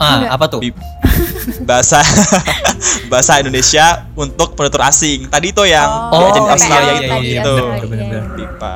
Ah, 0.00 0.18
Enggak. 0.18 0.30
apa 0.34 0.44
tuh? 0.50 0.60
Bip- 0.60 0.82
bahasa 1.68 2.02
bahasa 3.12 3.38
Indonesia 3.38 4.06
untuk 4.14 4.56
penutur 4.56 4.82
asing. 4.82 5.30
Tadi 5.30 5.52
itu 5.52 5.62
yang 5.62 5.86
Oh, 6.10 6.32
iya, 6.32 6.50
Australia 6.50 6.92
iya, 6.92 6.94
itu 6.96 7.06
iya, 7.06 7.18
iya, 7.20 7.34
gitu. 7.38 7.54
benar, 7.54 7.86
benar. 7.86 8.22
BIPA. 8.34 8.74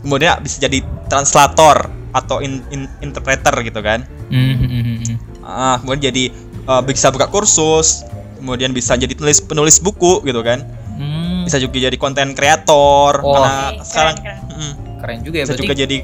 Kemudian 0.00 0.32
bisa 0.40 0.56
jadi 0.58 0.78
translator 1.06 1.76
atau 2.10 2.40
in- 2.42 2.64
in- 2.72 2.90
interpreter 2.98 3.54
gitu 3.62 3.78
kan. 3.78 4.02
Hmm, 4.32 4.54
hmm, 4.58 4.68
hmm, 4.70 4.96
hmm. 5.06 5.16
Ah, 5.44 5.76
kemudian 5.78 6.10
jadi 6.10 6.24
eh, 6.66 6.82
bisa 6.82 7.12
buka 7.12 7.28
kursus, 7.28 8.02
kemudian 8.40 8.70
bisa 8.70 8.92
jadi 8.94 9.12
penulis 9.12 9.38
penulis 9.38 9.76
buku 9.78 10.20
gitu 10.22 10.40
kan. 10.40 10.64
Hmm, 10.92 11.44
Bisa 11.44 11.56
juga 11.56 11.76
jadi 11.78 11.96
konten 11.96 12.32
kreator 12.32 13.20
Oh. 13.20 13.32
karena 13.32 13.52
Oke, 13.70 13.84
sekarang 13.84 14.14
keren, 14.16 14.38
mm, 14.50 14.72
keren 14.98 15.18
juga 15.20 15.36
ya 15.36 15.42
bisa 15.42 15.50
berarti 15.50 15.62
juga 15.62 15.76
jadi 15.78 15.98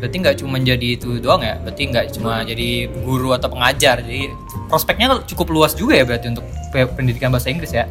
berarti 0.00 0.16
nggak 0.18 0.36
cuma 0.38 0.56
jadi 0.58 0.88
itu 0.90 1.08
doang 1.18 1.40
ya 1.40 1.54
berarti 1.56 1.82
nggak 1.84 2.06
cuma 2.10 2.32
jadi 2.40 2.68
guru 2.98 3.30
atau 3.30 3.48
pengajar 3.48 4.00
jadi 4.00 4.32
prospeknya 4.66 5.06
cukup 5.26 5.46
luas 5.50 5.72
juga 5.72 5.92
ya 5.92 6.02
berarti 6.02 6.26
untuk 6.28 6.42
pe- 6.70 6.88
pendidikan 6.88 7.28
bahasa 7.28 7.48
Inggris 7.48 7.70
ya 7.70 7.84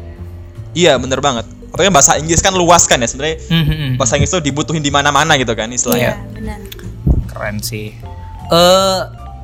iya 0.72 0.96
bener 0.96 1.18
banget. 1.18 1.46
Apalagi 1.68 1.90
bahasa 1.92 2.12
Inggris 2.16 2.40
kan 2.40 2.50
luas 2.52 2.82
kan 2.82 2.98
ya 2.98 3.06
sebenarnya. 3.06 3.38
Hmm. 3.46 3.94
Bahasa 3.94 4.18
Inggris 4.18 4.28
tuh 4.28 4.42
dibutuhin 4.42 4.80
di 4.80 4.90
mana-mana 4.90 5.34
gitu 5.34 5.54
kan 5.54 5.66
Iya, 5.66 5.76
istilahnya. 5.76 6.12
benar. 6.32 6.58
keren 7.26 7.56
sih 7.58 7.94
eh 8.48 9.00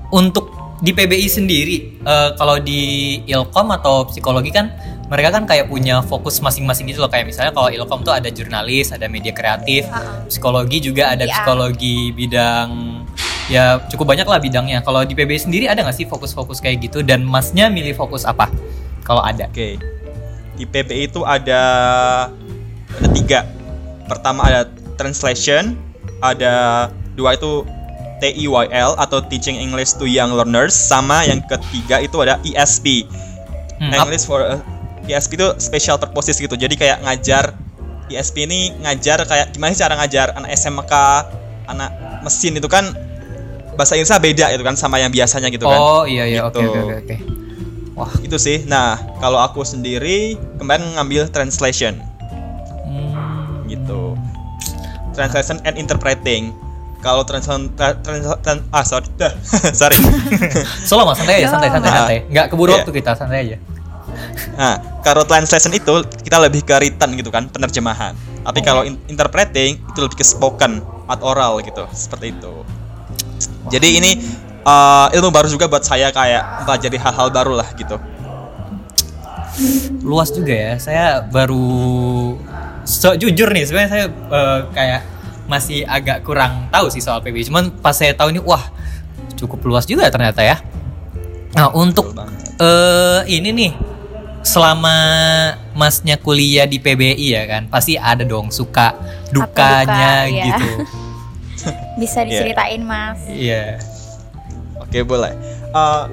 untuk 0.08 0.50
di 0.85 0.92
PBI 0.92 1.28
sendiri 1.28 1.76
eh, 2.04 2.30
kalau 2.37 2.61
di 2.61 3.16
Ilkom 3.25 3.73
atau 3.73 4.04
psikologi 4.09 4.52
kan 4.52 4.73
mereka 5.06 5.38
kan 5.38 5.47
kayak 5.47 5.71
punya 5.71 6.02
fokus 6.02 6.42
masing-masing 6.42 6.90
gitu 6.90 6.99
loh. 6.99 7.11
Kayak 7.11 7.30
misalnya 7.30 7.52
kalau 7.54 7.71
Ilkom 7.71 8.02
tuh 8.02 8.12
ada 8.12 8.26
jurnalis 8.28 8.90
ada 8.90 9.06
media 9.06 9.30
kreatif 9.30 9.87
psikologi 10.26 10.83
juga 10.83 11.14
ada 11.14 11.25
psikologi 11.25 12.11
bidang 12.11 13.02
ya 13.47 13.78
cukup 13.87 14.14
banyak 14.14 14.26
lah 14.26 14.42
bidangnya. 14.42 14.83
Kalau 14.83 15.06
di 15.06 15.14
PBI 15.14 15.40
sendiri 15.47 15.64
ada 15.71 15.87
nggak 15.87 15.97
sih 15.97 16.06
fokus-fokus 16.11 16.59
kayak 16.59 16.90
gitu? 16.90 17.06
Dan 17.06 17.23
masnya 17.23 17.71
milih 17.71 17.95
fokus 17.95 18.26
apa? 18.26 18.50
Kalau 19.06 19.23
ada. 19.23 19.47
Oke. 19.47 19.78
Di 20.59 20.64
PBI 20.66 21.06
itu 21.06 21.23
ada 21.23 21.62
ada 22.99 23.09
tiga. 23.14 23.47
Pertama 24.11 24.47
ada 24.47 24.71
translation, 24.99 25.78
ada 26.18 26.88
dua 27.14 27.38
itu 27.38 27.62
TEYL 28.18 28.96
atau 28.96 29.20
Teaching 29.20 29.56
English 29.56 29.96
to 29.96 30.08
Young 30.08 30.32
Learners, 30.32 30.73
sama 30.73 31.25
yang 31.25 31.44
ketiga 31.44 32.00
itu 32.00 32.16
ada 32.20 32.40
ESP. 32.42 33.04
Hmm, 33.76 33.92
English 33.92 34.25
for 34.25 34.40
uh, 34.40 34.56
ESP 35.04 35.37
itu 35.37 35.49
special 35.61 36.00
purposes 36.00 36.40
gitu. 36.40 36.56
Jadi 36.56 36.75
kayak 36.75 37.04
ngajar 37.04 37.52
ESP 38.08 38.49
ini 38.49 38.73
ngajar 38.80 39.26
kayak 39.26 39.52
gimana 39.52 39.75
sih 39.75 39.82
cara 39.82 39.94
ngajar 40.00 40.32
anak 40.32 40.50
SMK, 40.54 40.92
anak 41.66 41.90
mesin 42.23 42.56
itu 42.56 42.66
kan 42.66 42.94
bahasa 43.76 43.92
Inggrisnya 43.92 44.16
beda 44.16 44.46
itu 44.56 44.64
kan 44.64 44.73
sama 44.73 44.96
yang 44.96 45.12
biasanya 45.12 45.52
gitu 45.52 45.68
kan. 45.68 45.76
oh 45.76 46.08
iya 46.08 46.25
iya 46.25 46.49
oke 46.49 46.56
Gitu. 46.56 46.73
oke 46.73 46.80
oke 46.80 46.96
oke 47.04 47.16
wah 47.92 48.12
Itu 48.25 48.40
sih. 48.40 48.64
Nah, 48.64 48.96
kalau 49.20 49.37
aku 49.37 49.61
sendiri 49.61 50.37
kemarin 50.56 50.96
ngambil 50.96 51.28
translation 51.28 52.00
hmm, 52.88 53.68
gitu. 53.68 54.16
Translation 55.12 55.61
and 55.64 55.76
interpreting. 55.76 56.56
Kalau 57.06 57.22
translation 57.22 57.70
tra- 57.72 57.94
trans- 57.96 58.40
tran- 58.42 58.66
ah 58.68 58.82
sorry, 58.82 59.06
dah. 59.14 59.30
sorry. 59.80 59.94
Solo 60.88 61.06
mas 61.06 61.14
santai 61.16 61.38
aja 61.38 61.48
santai 61.48 61.70
santai 61.70 61.86
Ah. 61.88 61.96
santai 62.02 62.18
nggak 62.26 62.46
keburu 62.50 62.70
Iya. 62.70 62.82
waktu 62.82 62.92
kita 62.92 63.10
santai 63.14 63.38
aja 63.44 63.56
Nah, 64.56 64.75
kalau 65.02 65.22
translation 65.22 65.70
itu 65.70 65.92
kita 66.18 66.40
lebih 66.40 66.64
ke 66.64 66.72
written 66.72 67.14
gitu 67.14 67.28
kan, 67.28 67.46
penerjemahan. 67.46 68.16
Tapi 68.40 68.58
kalau 68.60 68.82
in- 68.82 68.96
interpreting 69.06 69.76
itu 69.78 69.98
lebih 69.98 70.16
ke 70.16 70.25
spoken 70.25 70.80
atau 71.04 71.25
oral 71.26 71.60
gitu, 71.60 71.84
seperti 71.92 72.32
itu. 72.32 72.64
Jadi 73.68 73.88
ini 73.94 74.10
uh, 74.62 75.12
ilmu 75.12 75.28
baru 75.28 75.46
juga 75.46 75.68
buat 75.68 75.84
saya 75.84 76.08
kayak 76.08 76.64
mempelajari 76.64 76.96
hal-hal 76.96 77.28
baru 77.28 77.52
lah 77.54 77.68
gitu. 77.72 78.00
luas 80.00 80.28
juga 80.30 80.52
ya. 80.52 80.72
Saya 80.76 81.04
baru 81.22 81.66
so, 82.82 83.12
jujur 83.14 83.48
nih 83.50 83.64
sebenarnya 83.64 83.90
saya 83.90 84.04
eh, 84.08 84.58
kayak 84.70 85.00
masih 85.47 85.87
agak 85.87 86.26
kurang 86.26 86.67
tahu 86.71 86.91
sih 86.91 87.03
soal 87.03 87.23
PBI. 87.23 87.47
Cuman 87.49 87.71
pas 87.71 87.95
saya 87.95 88.12
tahu 88.12 88.35
ini 88.35 88.43
wah 88.43 88.62
cukup 89.38 89.62
luas 89.67 89.87
juga 89.87 90.11
ternyata 90.11 90.43
ya. 90.43 90.59
Nah, 91.57 91.73
untuk 91.73 92.12
eh 92.61 93.21
ini 93.31 93.49
nih 93.55 93.73
selama 94.47 94.95
masnya 95.75 96.19
kuliah 96.21 96.69
di 96.69 96.79
PBI 96.79 97.26
ya 97.35 97.43
kan, 97.50 97.67
pasti 97.67 97.99
ada 97.99 98.23
dong 98.23 98.55
suka 98.55 98.95
dukanya 99.35 100.26
duka, 100.26 100.31
iya. 100.35 100.45
gitu. 100.53 100.71
Bisa 101.99 102.23
diceritain, 102.23 102.83
Mas. 102.85 103.19
Iya. 103.26 103.81
Oke, 104.79 105.03
boleh. 105.03 105.35
Uh, 105.75 106.07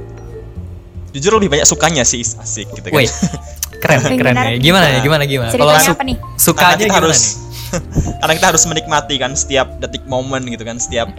jujur 1.13 1.37
lebih 1.37 1.53
banyak 1.53 1.67
sukanya 1.69 2.01
sih 2.01 2.25
asik 2.25 2.73
gitu 2.73 2.89
kan. 2.89 2.97
Wih, 2.97 3.09
keren 3.77 4.01
keren 4.17 4.33
ya. 4.33 4.57
Gimana 4.57 4.85
ya? 4.89 4.99
Gimana 5.05 5.23
gimana? 5.29 5.49
Ceritanya 5.53 5.83
su- 5.85 5.97
sukanya 6.41 6.75
kita 6.79 6.89
gimana 6.89 6.97
harus 7.05 7.19
nih? 7.21 7.42
karena 8.19 8.33
kita 8.33 8.47
harus 8.49 8.63
menikmati 8.63 9.15
kan 9.15 9.31
setiap 9.33 9.67
detik 9.77 10.03
momen 10.05 10.45
gitu 10.45 10.61
kan 10.61 10.77
setiap 10.77 11.09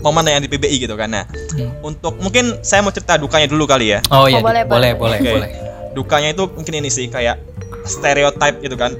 momen 0.00 0.24
yang 0.24 0.40
di 0.40 0.48
PBI 0.48 0.76
gitu 0.80 0.94
kan 0.94 1.10
nah 1.10 1.24
Hmm. 1.50 1.66
untuk 1.82 2.16
mungkin 2.16 2.62
saya 2.62 2.80
mau 2.80 2.88
cerita 2.88 3.16
dukanya 3.16 3.44
dulu 3.44 3.66
kali 3.66 3.90
ya 3.90 3.98
Oh 4.08 4.24
iya, 4.24 4.38
Oh, 4.38 4.42
boleh, 4.42 4.62
boleh, 4.64 4.94
boleh. 4.94 5.18
boleh, 5.18 5.18
Oke. 5.18 5.32
boleh. 5.34 5.50
dukanya 5.92 6.28
itu 6.30 6.44
mungkin 6.48 6.74
ini 6.74 6.88
sih 6.88 7.06
kayak 7.06 7.36
stereotype 7.84 8.62
gitu 8.62 8.74
kan 8.74 8.94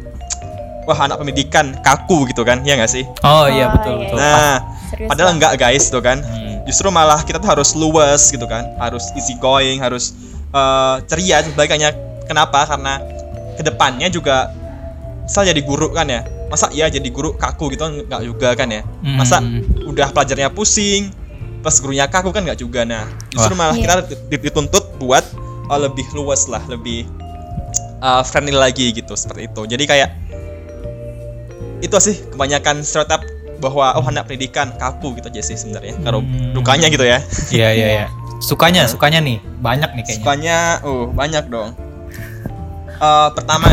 wah 0.82 0.98
anak 0.98 1.16
pendidikan 1.16 1.72
kaku 1.78 2.26
gitu 2.26 2.42
kan 2.42 2.60
ya 2.60 2.74
nggak 2.74 2.90
sih 2.90 3.06
Oh 3.22 3.46
iya 3.46 3.70
Oh, 3.70 3.72
betul 3.72 3.94
iya, 3.94 4.02
betul. 4.04 4.18
iya. 4.18 4.26
nah 4.26 4.54
Serius 4.90 5.08
padahal 5.08 5.30
enggak 5.32 5.52
guys 5.56 5.84
tuh 5.86 6.00
kan 6.00 6.18
Hmm. 6.20 6.66
justru 6.66 6.90
malah 6.90 7.22
kita 7.22 7.38
tuh 7.38 7.48
harus 7.48 7.72
luwes 7.72 8.28
gitu 8.28 8.44
kan 8.44 8.66
harus 8.76 9.08
easy 9.14 9.32
going 9.36 9.78
harus 9.78 10.12
eh, 10.50 10.96
ceria 11.06 11.40
sebagainya 11.40 11.94
kenapa 12.26 12.66
karena 12.66 12.98
ke 13.54 13.62
depannya 13.62 14.10
juga 14.10 14.50
misal 15.30 15.46
jadi 15.46 15.62
guru 15.62 15.86
kan 15.88 16.04
ya 16.04 16.20
masa 16.44 16.66
iya 16.70 16.86
jadi 16.86 17.06
guru 17.06 17.32
kaku 17.32 17.70
gitu 17.70 17.86
kan 17.86 17.94
nggak 18.02 18.22
juga 18.26 18.48
kan 18.52 18.66
ya 18.68 18.82
masa 19.00 19.38
Hmm. 19.38 19.62
udah 19.86 20.10
pelajarnya 20.10 20.50
pusing 20.50 21.14
pas 21.60 21.76
gurunya 21.76 22.04
kaku 22.04 22.28
kan 22.28 22.42
nggak 22.42 22.58
juga 22.58 22.82
nah 22.82 23.06
justru 23.30 23.54
malah 23.54 23.72
Iya. 23.72 24.02
kita 24.02 24.18
di- 24.26 24.42
dituntut 24.42 24.98
buat 24.98 25.22
eh, 25.66 25.78
lebih 25.78 26.02
luas 26.12 26.44
lah 26.44 26.66
lebih 26.66 27.06
eh, 28.00 28.22
friendly 28.24 28.50
lagi 28.52 28.90
gitu 28.90 29.14
seperti 29.14 29.46
itu 29.46 29.62
jadi 29.68 29.84
kayak 29.86 30.10
itu 31.80 31.96
sih 31.96 32.16
kebanyakan 32.28 32.82
stereotip 32.82 33.22
bahwa 33.58 33.92
oh 33.94 34.04
anak 34.04 34.24
pendidikan 34.24 34.72
kaku 34.74 35.14
gitu 35.14 35.28
aja 35.28 35.42
sih 35.42 35.54
sebenarnya 35.54 35.94
kalau 36.00 36.20
Hmm. 36.20 36.52
dukanya 36.52 36.88
gitu 36.88 37.04
ya 37.04 37.22
Iya 37.50 37.68
iya 37.70 37.88
iya. 37.94 38.06
Sukanya, 38.40 38.88
sukanya 38.88 39.20
nih 39.20 39.36
banyak 39.60 39.92
nih 39.92 40.02
kayaknya. 40.02 40.16
sukanya 40.18 40.56
uh 40.82 41.06
banyak 41.08 41.44
dong 41.46 41.70
Eh, 42.96 43.28
pertama 43.30 43.68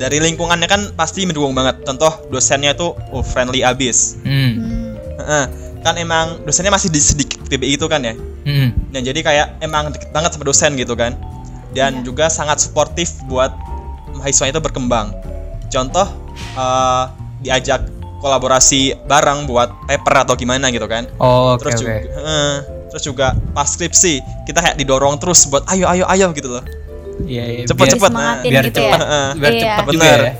dari 0.00 0.16
lingkungannya 0.18 0.64
kan 0.64 0.80
pasti 0.96 1.28
mendukung 1.28 1.52
banget 1.52 1.84
contoh 1.84 2.08
dosennya 2.32 2.72
tuh 2.72 2.96
oh 3.12 3.20
friendly 3.20 3.60
abis 3.60 4.16
Hmm. 4.24 4.52
Hmm. 4.56 4.92
Heeh. 5.20 5.44
kan 5.80 5.96
emang 5.96 6.40
dosennya 6.44 6.68
masih 6.68 6.88
di 6.88 7.00
sedikit 7.00 7.40
PBI 7.46 7.76
itu 7.76 7.84
kan 7.84 8.00
ya 8.00 8.16
Hmm. 8.40 8.72
Nah, 8.88 9.00
jadi 9.00 9.20
kayak 9.20 9.46
emang 9.60 9.92
deket 9.92 10.10
banget 10.10 10.32
sama 10.32 10.48
dosen 10.48 10.72
gitu 10.74 10.96
kan. 10.96 11.12
Dan 11.76 12.00
Iya. 12.00 12.04
juga 12.08 12.32
sangat 12.32 12.56
suportif 12.58 13.20
buat 13.28 13.52
mahasiswanya 14.16 14.56
itu 14.56 14.62
berkembang. 14.64 15.12
Contoh 15.68 16.08
eh, 16.56 17.04
diajak 17.40 17.84
kolaborasi 18.20 18.96
bareng 19.04 19.44
buat 19.44 19.68
paper 19.84 20.24
atau 20.24 20.34
gimana 20.34 20.72
gitu 20.72 20.88
kan. 20.88 21.04
Oh, 21.20 21.52
oke 21.52 21.68
Terus 21.68 21.80
juga 21.80 21.94
eh, 22.00 22.56
terus 22.88 23.04
juga 23.04 23.26
pas 23.52 23.68
skripsi 23.68 24.18
kita 24.48 24.58
kayak 24.58 24.76
didorong 24.76 25.20
terus 25.20 25.44
buat 25.46 25.68
ayo 25.68 25.84
ayo 25.86 26.08
ayo 26.08 26.32
gitu 26.32 26.48
loh. 26.48 26.64
Iya 27.24 27.44
iya. 27.44 27.62
Cepet, 27.64 27.76
biar- 27.78 27.92
cepet. 27.92 28.10
Disemangatin 28.10 28.50
Biar 28.50 28.64
gitu 28.64 28.80
cepet, 28.80 29.00
ya. 29.00 29.22
Biar 29.34 29.52
Iya. 29.52 29.74
cepet 29.74 29.86
juga 29.90 30.04
Bener. 30.04 30.20
ya. 30.20 30.32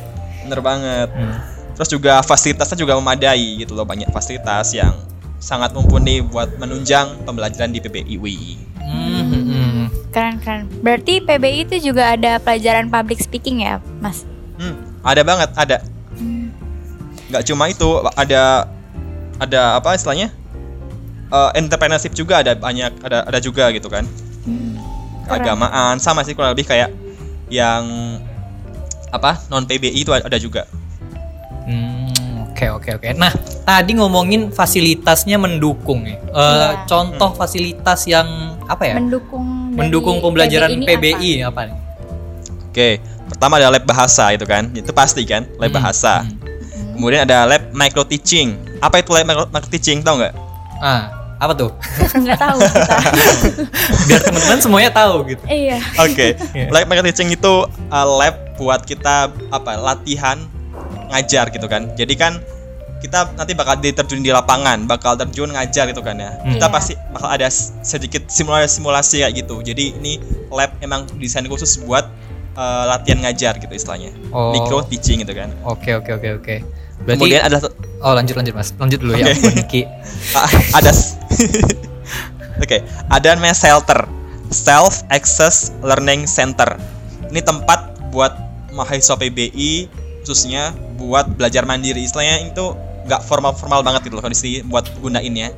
Bener 0.44 0.60
banget. 0.60 1.08
Hmm. 1.10 1.34
Terus 1.74 1.88
juga 1.88 2.12
fasilitasnya 2.20 2.76
juga 2.76 2.92
memadai 2.94 3.46
gitu 3.58 3.72
loh, 3.72 3.84
banyak 3.84 4.08
fasilitas 4.10 4.72
yang 4.72 4.92
sangat 5.40 5.72
mumpuni 5.72 6.20
buat 6.20 6.52
menunjang 6.56 7.24
pembelajaran 7.24 7.72
di 7.72 7.80
PBI 7.80 8.14
UI. 8.14 8.60
Hmm, 8.76 9.22
hmm, 9.22 9.44
hmm. 9.44 9.86
Keren 10.10 10.36
keren. 10.38 10.62
Berarti 10.80 11.20
PBI 11.20 11.64
itu 11.64 11.76
juga 11.82 12.12
ada 12.12 12.36
pelajaran 12.36 12.88
public 12.88 13.18
speaking 13.18 13.62
ya, 13.62 13.80
Mas? 13.98 14.28
Hmm, 14.56 14.76
ada 15.00 15.22
banget, 15.22 15.48
ada. 15.54 15.76
Hmm. 16.12 16.52
nggak 17.30 17.46
cuma 17.46 17.70
itu 17.70 17.86
ada 18.12 18.66
ada 19.38 19.60
apa 19.78 19.94
istilahnya 19.94 20.34
Eh, 21.30 21.50
entrepreneurship 21.54 22.10
juga 22.10 22.42
ada 22.42 22.58
banyak 22.58 22.90
ada 23.06 23.22
ada 23.22 23.38
juga 23.38 23.70
gitu 23.70 23.86
kan. 23.86 24.02
Keagamaan 25.30 25.94
sama 25.96 26.20
sih 26.20 26.34
kurang 26.34 26.52
lebih 26.52 26.66
kayak 26.66 26.90
yang 27.46 27.84
apa 29.08 29.38
non 29.46 29.62
PBI 29.62 30.02
itu 30.02 30.10
ada 30.10 30.36
juga 30.36 30.66
Hmm, 31.60 32.50
Oke 32.50 32.66
oke 32.66 32.90
oke. 32.98 33.08
Nah 33.14 33.30
tadi 33.62 33.94
ngomongin 33.94 34.50
fasilitasnya 34.50 35.38
mendukung 35.38 36.02
ya. 36.02 36.18
Eh, 36.18 36.20
Iya. 36.34 36.84
Contoh 36.84 37.30
fasilitas 37.32 38.04
yang 38.04 38.26
apa 38.66 38.84
ya? 38.84 38.94
Mendukung 38.98 39.70
dari 39.70 39.78
Mendukung 39.78 40.16
pembelajaran 40.18 40.70
ini 40.74 40.84
PBI 40.84 41.32
apa? 41.40 41.60
nih? 41.64 41.76
oke 42.66 42.88
pertama 43.26 43.58
ada 43.58 43.66
lab 43.66 43.82
bahasa 43.82 44.30
itu 44.30 44.42
kan 44.42 44.70
itu 44.70 44.90
pasti 44.90 45.22
kan 45.22 45.42
lab 45.58 45.70
Hmm, 45.70 45.78
bahasa 45.78 46.22
hmm. 46.22 46.30
apa? 46.30 46.94
kemudian 46.94 47.20
ada 47.22 47.38
lab 47.46 47.62
micro 47.70 48.02
teaching 48.02 48.54
apa 48.78 48.98
itu 48.98 49.10
lab 49.10 49.26
micro, 49.26 49.44
micro 49.48 49.70
teaching 49.70 50.02
tau 50.02 50.18
nggak 50.18 50.34
Ah 50.78 51.10
apa 51.40 51.52
tuh? 51.56 51.70
Nggak 52.20 52.38
tahu 52.38 52.58
kita. 52.60 52.96
Biar 54.08 54.20
teman-teman 54.20 54.58
semuanya 54.60 54.90
tahu 54.92 55.24
gitu. 55.26 55.42
iya. 55.48 55.80
Oke, 55.96 56.36
Iya. 56.52 56.68
lab 56.68 56.84
micro 56.84 57.02
teaching 57.02 57.32
itu 57.32 57.52
uh, 57.88 58.06
lab 58.14 58.36
buat 58.54 58.84
kita 58.84 59.16
apa 59.48 59.72
latihan 59.74 60.36
ngajar 61.08 61.48
gitu 61.48 61.64
kan. 61.64 61.88
Jadi 61.96 62.14
kan 62.14 62.38
kita 63.00 63.32
nanti 63.32 63.56
bakal 63.56 63.80
diterjun 63.80 64.20
di 64.20 64.28
lapangan, 64.28 64.84
bakal 64.84 65.16
terjun 65.16 65.48
ngajar 65.48 65.88
gitu 65.88 66.04
kan 66.04 66.14
ya. 66.14 66.36
Hmm. 66.36 66.52
Kita 66.52 66.68
Iya. 66.68 66.74
pasti 66.76 66.92
bakal 67.10 67.28
ada 67.32 67.48
sedikit 67.80 68.28
simulasi-simulasi 68.28 69.24
kayak 69.24 69.32
gitu. 69.40 69.64
Jadi 69.64 69.96
ini 69.96 70.20
lab 70.52 70.76
emang 70.78 71.08
desain 71.16 71.42
khusus 71.44 71.80
buat 71.80 72.04
eh, 72.50 72.84
latihan 72.84 73.24
ngajar 73.24 73.56
gitu 73.56 73.72
istilahnya. 73.72 74.12
Oh. 74.28 74.52
Micro 74.52 74.84
teaching 74.84 75.24
gitu 75.24 75.32
kan. 75.32 75.48
Oke 75.64 75.96
oke 75.96 76.12
oke 76.12 76.28
oke. 76.36 76.56
Berarti 77.00 77.16
Kemudian 77.16 77.40
ada 77.40 77.56
oh 78.04 78.12
lanjut 78.12 78.36
lanjut 78.36 78.52
Mas. 78.52 78.76
Lanjut 78.76 79.00
dulu 79.00 79.16
ya 79.16 79.24
Oke. 79.24 79.32
ampun 79.40 79.56
Ki. 79.64 79.82
Ah, 80.36 80.44
ada 80.84 80.92
Oke, 82.62 82.84
ada 83.08 83.28
namanya 83.36 83.56
shelter. 83.56 84.04
Self 84.50 85.06
Access 85.14 85.70
Learning 85.80 86.26
Center. 86.26 86.74
Ini 87.30 87.40
tempat 87.46 88.10
buat 88.10 88.34
mahasiswa 88.74 89.14
PBI 89.14 89.86
khususnya 90.26 90.74
buat 90.98 91.38
belajar 91.38 91.62
mandiri. 91.64 92.02
Istilahnya 92.02 92.50
itu 92.50 92.74
nggak 93.06 93.22
formal-formal 93.24 93.80
banget 93.86 94.10
gitu 94.10 94.18
loh 94.18 94.24
kondisi 94.26 94.60
buat 94.66 94.84
gunain 94.98 95.30
ya. 95.30 95.54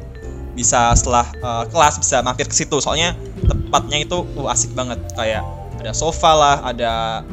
Bisa 0.53 0.93
setelah 0.93 1.25
eh, 1.33 1.65
kelas 1.73 1.97
bisa 1.99 2.21
mampir 2.21 2.45
ke 2.47 2.55
situ. 2.55 2.77
Soalnya 2.85 3.17
tempatnya 3.49 4.05
itu 4.05 4.23
uh, 4.37 4.53
asik 4.53 4.77
banget 4.77 5.01
kayak 5.17 5.43
ada 5.81 5.97
sofa 5.97 6.31
lah, 6.37 6.57
ada 6.62 7.25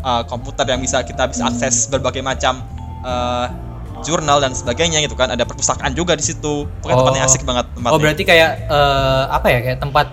eh, 0.00 0.22
komputer 0.30 0.64
yang 0.70 0.80
bisa 0.80 1.02
kita 1.02 1.26
bisa 1.26 1.50
akses 1.50 1.90
berbagai 1.90 2.22
macam 2.22 2.62
eh, 3.02 3.46
jurnal 4.00 4.38
dan 4.38 4.52
sebagainya 4.52 4.98
gitu 5.00 5.14
kan. 5.14 5.28
Ada 5.28 5.42
perpustakaan 5.42 5.92
juga 5.92 6.12
di 6.12 6.22
situ. 6.22 6.66
Pokoknya 6.78 6.94
Oh. 6.94 7.00
tempatnya 7.02 7.22
asik 7.24 7.42
banget 7.42 7.66
tempatnya. 7.70 7.92
Oh 7.92 7.98
berarti 7.98 8.22
kayak 8.22 8.50
eh, 8.66 9.24
apa 9.28 9.46
ya 9.48 9.58
kayak 9.62 9.78
tempat 9.78 10.06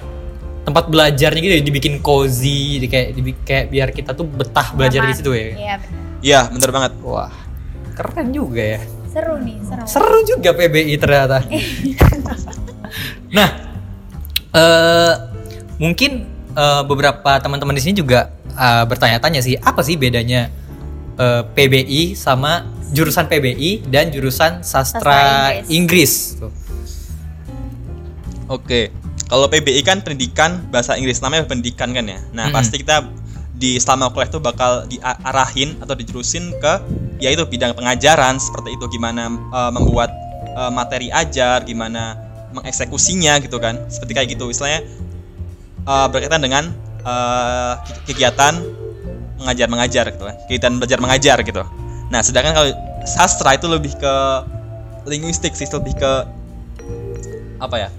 tempat 0.62 0.89
belajarnya 0.89 1.39
gitu 1.39 1.54
ya, 1.54 1.63
dibikin 1.63 1.94
cozy, 2.00 2.82
di 2.82 2.88
kayak 2.88 3.13
dibi- 3.13 3.38
kayak 3.39 3.65
biar 3.70 3.89
kita 3.92 4.12
tuh 4.12 4.25
betah 4.25 4.74
belajar 4.74 4.98
di 5.00 5.13
Nyaman. 5.13 5.20
situ 5.20 5.32
ya. 5.32 5.46
Iya 5.46 5.75
benar. 5.77 6.01
Iya, 6.20 6.39
bener 6.50 6.70
banget. 6.74 6.92
Wah, 7.00 7.34
keren 7.94 8.27
juga 8.30 8.63
ya. 8.65 8.82
Seru 9.06 9.38
nih, 9.38 9.62
seru. 9.62 9.84
Seru 9.86 10.20
juga 10.25 10.50
PBI 10.51 10.96
ternyata. 10.98 11.38
nah, 13.38 13.50
eh 14.51 15.13
mungkin 15.77 16.12
eh, 16.51 16.82
beberapa 16.84 17.32
teman-teman 17.38 17.75
di 17.75 17.84
sini 17.84 17.94
juga 17.96 18.32
eh, 18.50 18.84
bertanya-tanya 18.86 19.39
sih, 19.39 19.56
apa 19.56 19.84
sih 19.84 19.96
bedanya 19.96 20.50
eh, 21.15 21.42
PBI 21.46 22.15
sama 22.15 22.65
jurusan 22.96 23.28
PBI 23.28 23.92
dan 23.92 24.10
jurusan 24.10 24.64
sastra, 24.64 25.04
Sastra 25.04 25.20
Inggris. 25.68 26.40
Tuh. 26.40 26.52
Oke. 28.48 28.96
Kalau 29.25 29.50
PBI 29.50 29.82
kan 29.82 30.06
pendidikan 30.06 30.70
bahasa 30.70 30.94
Inggris 30.96 31.18
namanya 31.20 31.50
pendidikan 31.50 31.92
kan 31.92 32.06
ya. 32.06 32.22
Nah, 32.32 32.50
Mm-mm. 32.50 32.56
pasti 32.56 32.80
kita 32.80 33.10
di 33.56 33.82
selama 33.82 34.14
kuliah 34.14 34.30
itu 34.30 34.40
bakal 34.40 34.86
diarahin 34.86 35.80
atau 35.80 35.96
dijurusin 35.96 36.54
ke 36.60 36.74
yaitu 37.24 37.48
bidang 37.48 37.72
pengajaran 37.74 38.38
seperti 38.38 38.75
itu 38.75 38.86
gimana 38.92 39.32
eh, 39.32 39.72
membuat 39.74 40.14
eh, 40.54 40.72
materi 40.72 41.10
ajar, 41.10 41.66
gimana 41.66 42.16
mengeksekusinya 42.54 43.42
gitu 43.42 43.58
kan. 43.58 43.82
Seperti 43.90 44.12
kayak 44.14 44.30
gitu. 44.38 44.48
Istilahnya 44.54 44.86
eh, 45.90 46.08
berkaitan 46.14 46.42
dengan 46.46 46.70
eh, 47.02 47.74
kegiatan 48.06 48.62
mengajar 49.42 49.68
mengajar 49.68 50.06
gitu 50.14 50.24
kan. 50.30 50.36
Kegiatan 50.46 50.72
belajar 50.78 51.00
mengajar 51.02 51.38
gitu. 51.42 51.66
Nah, 52.10 52.22
sedangkan 52.22 52.54
kalau 52.54 52.70
sastra 53.06 53.58
itu 53.58 53.66
lebih 53.70 53.94
ke 53.98 54.16
linguistik 55.06 55.54
sih, 55.54 55.70
lebih 55.70 55.94
ke 55.98 56.12
apa 57.62 57.76
ya? 57.78 57.90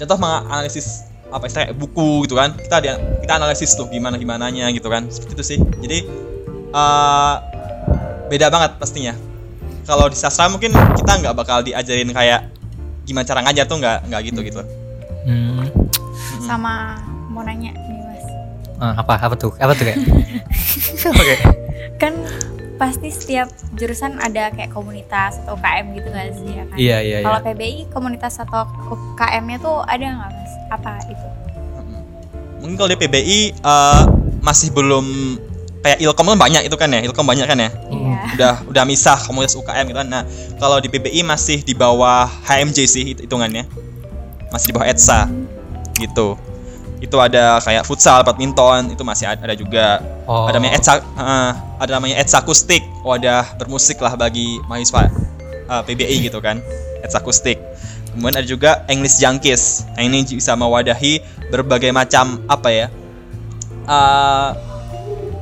contoh 0.00 0.16
menganalisis 0.16 1.04
apa 1.28 1.44
istilahnya 1.46 1.76
buku 1.76 2.24
gitu 2.24 2.34
kan 2.34 2.56
kita 2.56 2.76
dia, 2.80 2.94
kita 3.20 3.36
analisis 3.36 3.76
tuh 3.76 3.86
gimana 3.92 4.16
gimananya 4.16 4.72
gitu 4.72 4.88
kan 4.88 5.06
seperti 5.12 5.32
itu 5.36 5.44
sih 5.44 5.58
jadi 5.84 5.98
eh, 6.72 7.34
beda 8.32 8.48
banget 8.48 8.80
pastinya 8.80 9.12
kalau 9.84 10.08
di 10.08 10.16
sastra 10.16 10.48
mungkin 10.48 10.72
kita 10.72 11.12
nggak 11.20 11.34
bakal 11.36 11.60
diajarin 11.60 12.08
kayak 12.16 12.48
gimana 13.04 13.28
cara 13.28 13.44
ngajar 13.44 13.64
tuh 13.68 13.76
nggak 13.76 13.98
nggak 14.08 14.22
gitu 14.32 14.40
gitu 14.40 14.62
Hmm. 15.20 15.68
Sama 16.40 16.96
mau 17.28 17.44
nanya 17.44 17.76
nih 17.76 18.00
mas. 18.08 18.24
Ah, 18.80 19.04
apa 19.04 19.20
apa 19.20 19.36
tuh? 19.36 19.52
Apa 19.60 19.76
tuh 19.76 19.84
kayak? 19.84 20.00
Oke. 21.20 21.36
Kan 22.00 22.24
pasti 22.80 23.12
setiap 23.12 23.46
jurusan 23.76 24.16
ada 24.16 24.48
kayak 24.48 24.72
komunitas 24.72 25.36
atau 25.38 25.52
UKM 25.52 25.86
gitu 25.92 26.08
nggak 26.08 26.26
sih 26.32 26.48
ya 26.50 26.64
kan? 26.64 26.76
Iya 26.76 26.98
iya 26.98 27.16
iya. 27.20 27.26
Kalau 27.26 27.40
PBI 27.44 27.80
komunitas 27.88 28.34
atau 28.38 28.64
UKM-nya 28.88 29.60
tuh 29.60 29.84
ada 29.84 30.00
nggak 30.00 30.30
mas? 30.32 30.52
Apa 30.70 30.92
itu? 31.06 31.26
mungkin 32.56 32.76
kalau 32.76 32.92
di 32.92 32.98
PBI 32.98 33.40
eh, 33.56 34.02
masih 34.40 34.68
belum 34.70 35.04
kayak 35.80 35.96
ilkom 35.98 36.28
kan 36.28 36.36
banyak 36.38 36.62
itu 36.62 36.76
kan 36.76 36.88
ya 36.88 37.00
ilkom 37.02 37.24
banyak 37.24 37.44
kan 37.44 37.56
ya 37.56 37.72
Iya. 37.88 38.20
udah 38.36 38.54
udah 38.68 38.84
misah 38.84 39.16
komunitas 39.18 39.56
UKM 39.56 39.84
gitu 39.86 39.96
kan. 39.96 40.08
Nah, 40.10 40.22
kalau 40.56 40.76
di 40.76 40.88
PBI 40.88 41.20
masih 41.22 41.60
di 41.60 41.72
bawah 41.72 42.28
HMJ 42.44 42.78
sih 42.84 43.02
hit- 43.06 43.22
hitungannya. 43.22 43.64
Masih 44.50 44.66
di 44.66 44.74
bawah 44.74 44.84
ETSA 44.84 45.24
gitu. 45.96 46.36
Itu 47.00 47.16
ada 47.16 47.56
kayak 47.64 47.88
futsal, 47.88 48.20
badminton, 48.20 48.92
itu 48.92 49.00
masih 49.00 49.24
ada, 49.32 49.56
juga. 49.56 50.04
Oh. 50.28 50.44
Ada 50.44 50.60
namanya 50.60 50.76
ETSA 50.76 50.94
eh, 51.00 51.50
ada 51.80 51.90
namanya 51.96 52.16
ETSA 52.20 52.44
akustik. 52.44 52.84
Wadah 53.02 53.56
bermusik 53.56 53.96
lah 54.04 54.14
bagi 54.14 54.60
mahasiswa 54.68 55.08
eh, 55.68 55.82
PBI 55.88 56.28
gitu 56.28 56.38
kan. 56.44 56.60
ETSA 57.00 57.24
akustik. 57.24 57.56
Kemudian 58.12 58.42
ada 58.42 58.48
juga 58.48 58.84
English 58.90 59.16
Junkies. 59.22 59.88
Nah, 59.96 60.02
ini 60.04 60.26
bisa 60.28 60.52
mewadahi 60.52 61.24
berbagai 61.48 61.88
macam 61.90 62.42
apa 62.46 62.68
ya? 62.68 62.86
eh, 63.90 64.50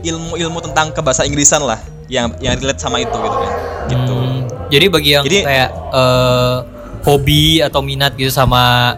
ilmu-ilmu 0.09 0.59
tentang 0.62 0.94
kebahasa 0.94 1.27
Inggrisan 1.27 1.64
lah 1.66 1.81
yang 2.09 2.33
yang 2.40 2.57
relate 2.57 2.81
sama 2.81 3.03
itu 3.03 3.12
gitu 3.12 3.37
kan 3.37 3.53
gitu 3.88 4.14
Hmm, 4.14 4.40
jadi 4.73 4.87
bagi 4.88 5.11
yang 5.16 5.25
Jadi- 5.25 5.44
kayak 5.44 5.71
eh, 5.92 6.57
hobi 7.05 7.61
atau 7.61 7.81
minat 7.85 8.16
gitu 8.16 8.33
sama 8.33 8.94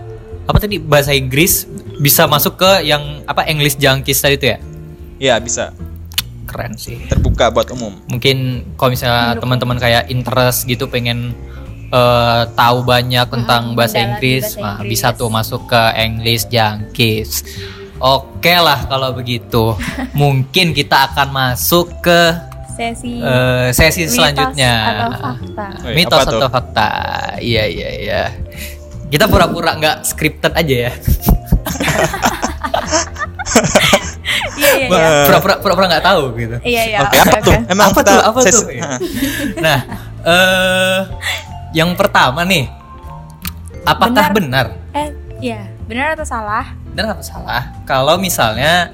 apa 0.47 0.59
tadi 0.59 0.83
bahasa 0.83 1.15
Inggris 1.15 1.67
bisa 2.01 2.25
masuk 2.25 2.57
ke 2.57 2.83
yang 2.83 3.01
apa 3.25 3.45
English 3.45 3.77
Junkies 3.77 4.19
tadi 4.19 4.35
itu 4.35 4.47
ya? 4.49 4.59
ya 5.21 5.35
bisa 5.37 5.71
Keren 6.43 6.75
sih. 6.75 6.97
terbuka 7.07 7.47
buat 7.49 7.69
umum 7.71 7.93
Mungkin 8.07 8.37
kalau 8.75 8.91
misalnya 8.91 9.37
teman-teman 9.37 9.77
kayak 9.77 10.09
interest 10.09 10.65
gitu 10.65 10.89
pengen 10.89 11.37
eh, 11.87 12.43
tahu 12.51 12.83
banyak 12.83 13.27
tentang 13.29 13.63
Hmm, 13.67 13.77
bahasa 13.77 14.01
Inggris, 14.01 14.43
bahasa 14.51 14.59
nah, 14.59 14.75
Inggris. 14.77 14.91
bisa 14.91 15.13
tuh 15.13 15.29
masuk 15.29 15.67
ke 15.67 15.83
English 15.97 16.49
Junkies. 16.49 17.45
Oke 17.99 18.57
lah 18.57 18.87
kalau 18.87 19.13
begitu. 19.13 19.77
Mungkin 20.17 20.73
kita 20.73 21.07
akan 21.07 21.29
masuk 21.31 22.01
ke 22.01 22.21
Sesi 22.73 23.21
eh, 23.21 23.69
sesi 23.71 24.03
mitos 24.03 24.15
selanjutnya. 24.17 24.73
atau 24.73 25.13
fakta. 25.13 25.67
Woi, 25.83 25.93
Mitos 25.93 26.25
atau 26.25 26.49
fakta? 26.49 26.89
Iya 27.39 27.65
iya 27.69 27.89
iya. 27.93 28.23
Kita 29.07 29.27
pura-pura 29.27 29.77
nggak 29.77 29.97
scripted 30.03 30.57
aja 30.57 30.89
ya. 30.89 30.93
Iya 34.61 34.71
iya 34.77 34.87
iya. 34.87 34.89
Wah. 34.91 35.25
Pura-pura 35.27 35.55
pura-pura 35.59 35.87
nggak 35.89 36.05
tahu 36.05 36.23
gitu. 36.37 36.57
Iya 36.63 36.83
iya. 36.87 36.99
oke 37.03 37.17
apa 37.17 37.37
tuh 37.41 37.59
emang 37.67 37.87
Apa 37.91 37.99
kita 37.99 38.11
tuh? 38.11 38.21
Apa 38.23 38.39
ses- 38.43 38.55
tuh? 38.55 38.67
Nah, 39.59 39.79
eh 40.23 40.99
yang 41.73 41.91
pertama 41.95 42.43
nih, 42.45 42.67
apakah 43.83 44.31
benar? 44.31 44.67
Eh, 44.93 45.09
iya, 45.41 45.71
benar 45.87 46.15
atau 46.15 46.27
salah? 46.27 46.75
Benar 46.93 47.15
atau 47.15 47.25
salah? 47.25 47.71
Kalau 47.85 48.19
misalnya 48.19 48.91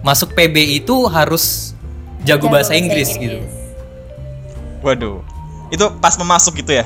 masuk 0.00 0.32
PB 0.32 0.56
itu 0.78 0.96
harus 1.06 1.72
jago, 2.24 2.48
bahasa 2.48 2.72
Inggris, 2.72 3.12
gitu. 3.14 3.40
waduh 4.80 5.24
itu 5.68 5.80
pas 5.96 6.12
memasuk 6.14 6.60
gitu 6.60 6.76
ya 6.76 6.84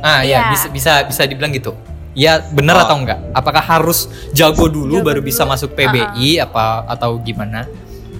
Ah 0.00 0.20
ya 0.20 0.48
Iya. 0.48 0.52
bisa 0.52 0.66
bisa 0.68 0.92
bisa 1.04 1.22
dibilang 1.24 1.52
gitu. 1.52 1.72
Ya 2.14 2.38
benar 2.54 2.78
Oh. 2.78 2.84
atau 2.86 2.96
enggak? 3.02 3.18
Apakah 3.34 3.62
harus 3.62 4.06
jago 4.30 4.70
dulu 4.70 5.02
Jago 5.02 5.06
baru 5.06 5.20
dulu. 5.20 5.28
bisa 5.28 5.42
masuk 5.42 5.74
PBI 5.74 6.38
apa 6.38 6.86
atau 6.86 7.18
gimana? 7.18 7.66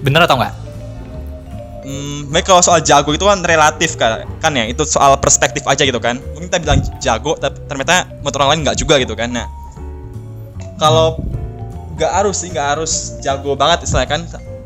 Benar 0.03 0.27
atau 0.27 0.35
enggak? 0.35 0.53
Hmm, 1.85 2.27
kalau 2.41 2.65
soal 2.65 2.81
jago 2.81 3.13
itu 3.13 3.21
kan 3.21 3.45
relatif 3.45 3.93
kan, 3.93 4.25
kan 4.41 4.51
ya 4.57 4.65
itu 4.65 4.81
soal 4.89 5.15
perspektif 5.21 5.61
aja 5.69 5.85
gitu 5.85 6.01
kan. 6.01 6.17
Mungkin 6.17 6.49
kita 6.49 6.59
bilang 6.59 6.79
jago, 6.97 7.37
tapi 7.37 7.61
ternyata 7.69 8.09
menurut 8.19 8.35
orang 8.41 8.49
lain 8.51 8.61
nggak 8.65 8.77
juga 8.81 8.97
gitu 8.97 9.13
kan. 9.13 9.29
Nah, 9.29 9.45
kalau 10.81 11.21
nggak 11.93 12.09
harus 12.09 12.41
sih, 12.41 12.49
nggak 12.49 12.67
harus 12.73 13.21
jago 13.21 13.53
banget 13.53 13.85
istilahnya 13.85 14.09
kan. 14.11 14.21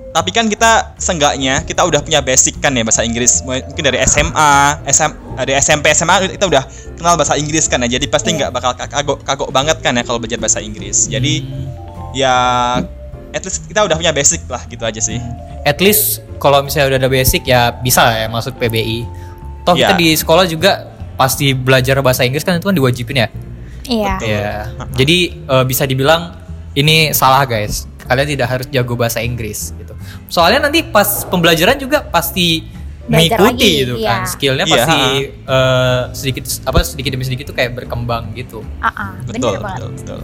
Tapi 0.10 0.34
kan 0.34 0.50
kita 0.50 0.98
seenggaknya 0.98 1.62
kita 1.62 1.86
udah 1.86 2.02
punya 2.02 2.18
basic 2.20 2.58
kan 2.58 2.74
ya 2.74 2.82
bahasa 2.82 3.06
Inggris. 3.06 3.46
Mungkin 3.46 3.84
dari 3.86 4.02
SMA, 4.10 4.52
SM, 4.90 5.12
dari 5.38 5.54
SMP, 5.54 5.94
SMA 5.94 6.34
kita 6.34 6.50
udah 6.50 6.64
kenal 6.98 7.14
bahasa 7.14 7.38
Inggris 7.38 7.70
kan 7.70 7.78
ya. 7.86 7.98
Jadi 8.00 8.10
pasti 8.10 8.34
nggak 8.34 8.50
bakal 8.50 8.74
kagok 8.74 9.22
kagok 9.22 9.50
banget 9.54 9.78
kan 9.86 9.94
ya 9.94 10.02
kalau 10.02 10.18
belajar 10.18 10.42
bahasa 10.42 10.60
Inggris. 10.60 11.06
Jadi 11.06 11.46
ya 12.18 12.34
at 13.30 13.42
least 13.46 13.70
kita 13.70 13.86
udah 13.86 13.94
punya 13.94 14.10
basic 14.10 14.42
lah 14.50 14.66
gitu 14.66 14.82
aja 14.82 14.98
sih. 14.98 15.22
At 15.62 15.78
least 15.78 16.26
kalau 16.42 16.66
misalnya 16.66 16.98
udah 16.98 17.00
ada 17.06 17.10
basic 17.12 17.46
ya 17.46 17.70
bisa 17.78 18.02
lah 18.02 18.18
ya 18.18 18.28
masuk 18.34 18.58
PBI. 18.58 19.06
Toh 19.62 19.78
kita 19.78 19.94
Ya. 19.94 20.00
di 20.00 20.10
sekolah 20.18 20.50
juga 20.50 20.90
pasti 21.14 21.54
belajar 21.54 22.02
bahasa 22.02 22.26
Inggris 22.26 22.42
kan 22.42 22.58
itu 22.58 22.66
kan 22.66 22.74
diwajibin 22.74 23.18
ya. 23.22 23.28
Iya. 23.86 24.14
Iya. 24.26 24.50
Jadi 24.98 25.18
eh, 25.46 25.64
bisa 25.70 25.86
dibilang 25.86 26.34
ini 26.74 27.14
salah 27.14 27.46
guys. 27.46 27.86
Kalian 28.10 28.28
tidak 28.28 28.48
harus 28.50 28.68
jago 28.74 28.98
bahasa 28.98 29.22
Inggris 29.22 29.72
gitu. 29.78 29.94
Soalnya 30.26 30.66
nanti 30.66 30.82
pas 30.82 31.24
pembelajaran 31.30 31.78
juga 31.78 32.02
pasti 32.02 32.66
Belajar 33.10 33.42
mengikuti 33.42 33.66
lagi, 33.66 33.82
gitu 33.86 33.96
iya. 33.98 34.10
kan 34.10 34.20
skillnya 34.26 34.66
Iya, 34.66 34.74
pasti 34.78 35.00
ha. 35.02 35.54
eh, 35.54 36.02
sedikit 36.14 36.44
apa 36.66 36.80
sedikit 36.86 37.10
demi 37.14 37.26
sedikit 37.26 37.46
tuh 37.50 37.56
kayak 37.58 37.74
berkembang 37.74 38.34
gitu 38.38 38.62
Ah, 38.82 38.90
ah, 38.94 39.12
betul 39.26 39.58
betul 39.58 39.90
betul 39.94 40.20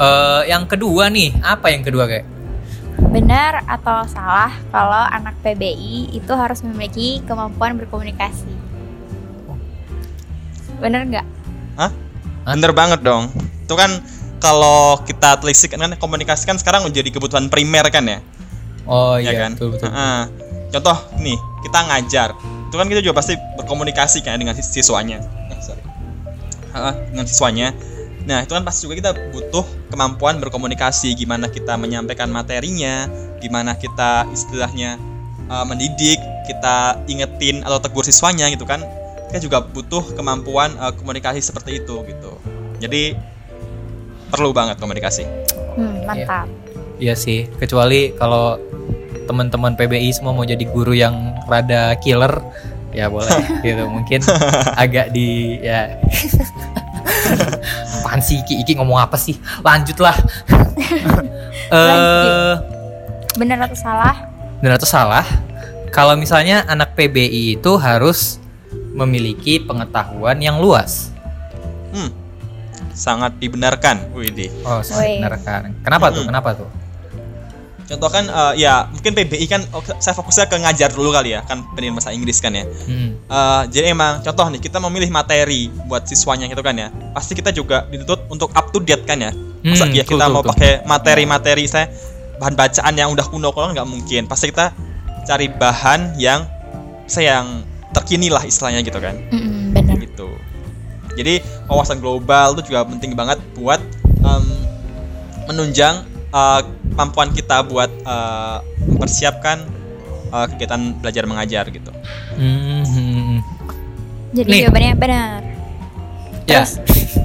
Eh, 0.00 0.42
yang 0.48 0.64
kedua 0.64 1.12
nih 1.12 1.36
apa 1.40 1.68
yang 1.68 1.84
kedua 1.84 2.08
kayak 2.08 2.24
Benar 3.00 3.64
atau 3.64 4.04
salah 4.08 4.52
kalau 4.68 5.04
anak 5.08 5.36
PBI 5.40 6.12
itu 6.12 6.32
harus 6.36 6.60
memiliki 6.64 7.20
kemampuan 7.24 7.76
berkomunikasi? 7.80 8.48
Bener 10.80 11.04
nggak? 11.04 11.26
Hah? 11.76 11.92
bener 12.40 12.72
banget 12.72 13.04
dong 13.04 13.28
itu 13.62 13.74
kan 13.76 14.00
kalau 14.40 14.98
kita 15.04 15.36
telisik 15.38 15.76
kan 15.76 15.92
komunikasi 16.00 16.48
kan 16.48 16.56
sekarang 16.56 16.82
menjadi 16.88 17.12
kebutuhan 17.12 17.52
primer 17.52 17.86
kan 17.92 18.02
ya? 18.08 18.18
Oh 18.88 19.20
ya 19.20 19.30
iya 19.30 19.46
kan? 19.46 19.54
betul 19.54 19.76
betul. 19.76 19.86
Heeh. 19.92 20.22
contoh 20.70 20.96
nih 21.20 21.38
kita 21.66 21.78
ngajar. 21.86 22.28
Itu 22.70 22.78
kan 22.78 22.86
kita 22.86 23.02
juga 23.02 23.20
pasti 23.20 23.34
berkomunikasi 23.58 24.22
kan 24.24 24.38
dengan 24.40 24.54
sis- 24.56 24.70
siswanya. 24.70 25.20
Eh, 25.50 25.60
sorry. 25.60 25.82
Heeh, 26.72 26.94
dengan 27.12 27.26
siswanya. 27.26 27.74
Nah 28.24 28.46
itu 28.46 28.54
kan 28.54 28.62
pasti 28.62 28.86
juga 28.86 28.94
kita 28.96 29.10
butuh 29.34 29.66
kemampuan 29.90 30.38
berkomunikasi. 30.38 31.12
Gimana 31.18 31.50
kita 31.50 31.74
menyampaikan 31.76 32.30
materinya 32.30 33.10
gimana 33.42 33.74
kita 33.76 34.30
istilahnya 34.32 34.96
eh, 35.50 35.64
mendidik 35.66 36.18
kita 36.46 37.02
ingetin 37.10 37.66
atau 37.66 37.82
tegur 37.82 38.06
siswanya 38.06 38.46
gitu 38.48 38.64
kan. 38.64 38.80
Kita 39.28 39.42
juga 39.42 39.58
butuh 39.66 40.14
kemampuan 40.14 40.72
eh, 40.78 40.92
komunikasi 40.96 41.42
seperti 41.42 41.82
itu 41.82 42.06
gitu. 42.06 42.32
Jadi 42.80 43.12
perlu 44.30 44.50
banget 44.50 44.78
komunikasi 44.78 45.26
Hmm, 45.70 46.02
mantap. 46.02 46.50
Iya 46.98 47.14
sih, 47.14 47.46
kecuali 47.56 48.10
kalau 48.12 48.58
teman-teman 49.24 49.72
PBI 49.72 50.10
semua 50.10 50.34
mau 50.34 50.42
jadi 50.42 50.60
guru 50.66 50.92
yang 50.92 51.32
rada 51.46 51.94
killer, 51.96 52.42
ya 52.90 53.06
boleh 53.06 53.30
gitu. 53.64 53.86
Mungkin 53.86 54.20
agak 54.74 55.14
di 55.14 55.56
ya. 55.62 55.94
Apaan 58.02 58.18
sih 58.20 58.42
Iki? 58.42 58.66
Iki 58.66 58.72
ngomong 58.76 58.98
apa 58.98 59.14
sih? 59.14 59.38
Lanjutlah. 59.62 60.16
Eh, 61.70 62.54
Bener 63.38 63.62
atau 63.62 63.78
salah? 63.78 64.26
benar 64.58 64.74
atau 64.74 64.90
salah? 64.90 65.22
Kalau 65.94 66.18
misalnya 66.18 66.66
anak 66.66 66.98
PBI 66.98 67.54
itu 67.54 67.78
harus 67.78 68.42
memiliki 68.90 69.62
pengetahuan 69.62 70.42
yang 70.42 70.58
luas. 70.58 71.14
hmm 71.94 72.19
sangat 73.00 73.32
dibenarkan 73.40 74.12
Widih 74.12 74.52
Oh, 74.60 74.84
saya 74.84 75.00
Woi. 75.00 75.24
benarkan. 75.24 75.72
Kenapa 75.80 76.12
tuh? 76.12 76.20
Mm-mm. 76.20 76.28
Kenapa 76.28 76.50
tuh? 76.52 76.68
Contoh 77.90 78.06
kan 78.06 78.22
eh, 78.22 78.62
ya 78.62 78.86
mungkin 78.86 79.18
PBI 79.18 79.46
kan 79.50 79.66
oh, 79.74 79.82
saya 79.98 80.14
fokusnya 80.14 80.46
ke 80.46 80.62
ngajar 80.62 80.94
dulu 80.94 81.10
kali 81.10 81.34
ya 81.34 81.42
kan 81.42 81.66
pendidikan 81.74 81.98
bahasa 81.98 82.14
Inggris 82.14 82.38
kan 82.38 82.54
ya. 82.54 82.62
Hmm. 82.62 83.18
Eh, 83.18 83.62
jadi 83.72 83.90
emang 83.90 84.22
contoh 84.22 84.46
nih 84.46 84.60
kita 84.62 84.78
memilih 84.78 85.10
materi 85.10 85.72
buat 85.88 86.06
siswanya 86.06 86.46
gitu 86.46 86.62
kan 86.62 86.76
ya. 86.78 86.92
Pasti 87.16 87.34
kita 87.34 87.50
juga 87.50 87.88
dituntut 87.90 88.30
untuk 88.30 88.52
up 88.54 88.70
to 88.70 88.78
date 88.78 89.02
kan 89.08 89.18
ya. 89.18 89.32
Masa 89.64 89.90
Hmm, 89.90 89.96
ya 89.96 90.04
kita 90.06 90.22
betul, 90.22 90.34
mau 90.38 90.42
pakai 90.46 90.86
materi-materi 90.86 91.66
saya 91.66 91.90
bahan 92.38 92.54
bacaan 92.56 92.94
yang 92.94 93.10
udah 93.10 93.26
kuno 93.26 93.50
kuno 93.50 93.74
nggak 93.74 93.88
mungkin. 93.88 94.30
Pasti 94.30 94.54
kita 94.54 94.70
cari 95.26 95.50
bahan 95.50 96.14
yang 96.14 96.46
saya 97.10 97.42
yang 97.42 97.66
terkini 97.90 98.30
lah 98.30 98.46
istilahnya 98.46 98.86
gitu 98.86 99.02
kan 99.02 99.18
bener. 99.18 99.59
Jadi 101.14 101.42
wawasan 101.66 101.98
global 101.98 102.54
itu 102.58 102.72
juga 102.72 102.86
penting 102.86 103.14
banget 103.14 103.38
buat 103.54 103.80
em, 104.22 104.44
menunjang 105.48 106.06
eh, 106.30 106.60
kemampuan 106.94 107.30
kita 107.34 107.62
buat 107.66 107.90
eh, 107.90 108.56
mempersiapkan 108.86 109.66
eh, 110.30 110.46
kegiatan 110.54 110.80
belajar 110.98 111.24
mengajar 111.26 111.64
gitu. 111.70 111.90
Hmm. 112.36 113.42
Jadi 114.30 114.46
Nih. 114.46 114.60
jawabannya 114.66 114.92
benar. 114.94 115.40
Ya. 116.46 116.62
Terus 116.66 116.78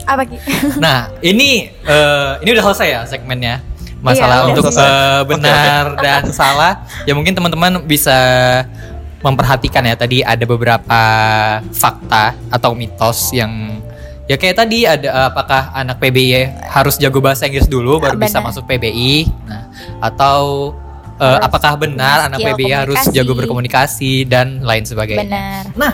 apa 0.06 0.22
Ki? 0.26 0.38
Nah, 0.84 1.10
ini 1.22 1.70
eh, 1.70 2.32
ini 2.42 2.50
udah 2.54 2.64
selesai 2.72 2.88
ya 2.90 3.02
segmennya. 3.06 3.62
Masalah 4.06 4.46
Iya, 4.46 4.54
untuk 4.54 4.70
eh, 4.70 5.22
benar 5.26 5.84
dan 5.98 6.24
salah. 6.30 6.86
Ya 7.10 7.18
mungkin 7.18 7.34
teman-teman 7.34 7.82
bisa 7.90 8.14
memperhatikan 9.26 9.82
ya 9.90 9.98
tadi 9.98 10.22
ada 10.22 10.46
beberapa 10.46 11.02
fakta 11.74 12.38
atau 12.54 12.78
mitos 12.78 13.34
yang 13.34 13.82
ya 14.30 14.38
kayak 14.38 14.56
tadi 14.62 14.86
ada 14.86 15.34
apakah 15.34 15.74
anak 15.74 15.98
PBI 15.98 16.70
harus 16.70 17.02
jago 17.02 17.18
bahasa 17.22 17.50
Inggris 17.50 17.66
dulu 17.66 17.98
baru 17.98 18.18
bisa 18.22 18.38
Benar. 18.38 18.54
masuk 18.54 18.64
PBI. 18.70 19.26
Nah, 19.50 19.64
atau 19.98 20.74
Harus 21.16 21.48
apakah 21.48 21.80
benar 21.80 22.28
anak 22.28 22.44
PBI 22.44 22.76
harus 22.76 23.00
komunikasi. 23.00 23.16
jago 23.16 23.34
berkomunikasi 23.40 24.14
dan 24.28 24.60
lain 24.60 24.84
sebagainya. 24.84 25.24
benar. 25.24 25.64
Nah, 25.80 25.92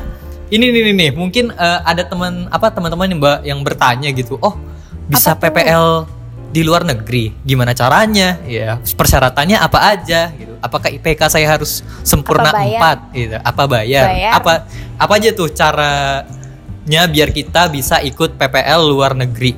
ini 0.49 0.65
nih 0.73 0.81
nih, 0.89 0.93
nih. 0.97 1.09
mungkin 1.13 1.53
eh, 1.53 1.79
ada 1.85 2.03
teman 2.09 2.49
apa 2.49 2.73
teman-teman 2.73 3.05
yang 3.05 3.19
mbak 3.21 3.37
yang 3.45 3.59
bertanya 3.61 4.09
gitu, 4.11 4.41
oh 4.41 4.57
bisa 5.05 5.37
Apa? 5.37 5.53
PPL 5.53 6.09
di 6.51 6.65
luar 6.65 6.83
negeri, 6.83 7.31
gimana 7.45 7.71
caranya? 7.77 8.41
Ya 8.49 8.81
persyaratannya 8.81 9.61
apa 9.61 9.79
aja? 9.93 10.33
Gitu. 10.33 10.50
Apakah 10.61 10.93
IPK 10.93 11.21
saya 11.27 11.49
harus 11.49 11.81
sempurna 12.05 12.53
empat? 12.53 13.09
Gitu. 13.11 13.37
Apa 13.41 13.65
bayar? 13.65 14.05
Bayar. 14.13 14.31
Apa 14.37 14.53
apa 15.01 15.13
aja 15.17 15.29
tuh 15.33 15.49
caranya 15.49 17.01
biar 17.09 17.33
kita 17.33 17.67
bisa 17.73 17.97
ikut 18.05 18.37
PPL 18.37 18.81
luar 18.85 19.17
negeri? 19.17 19.57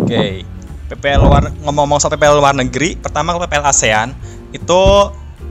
Oke. 0.00 0.48
PPL 0.92 1.20
luar 1.24 1.48
ngomong-ngomong 1.64 2.00
soal 2.00 2.12
PPL 2.16 2.36
luar 2.36 2.52
negeri, 2.52 3.00
pertama 3.00 3.32
kalau 3.32 3.44
PPL 3.48 3.64
ASEAN 3.64 4.08
itu 4.52 4.80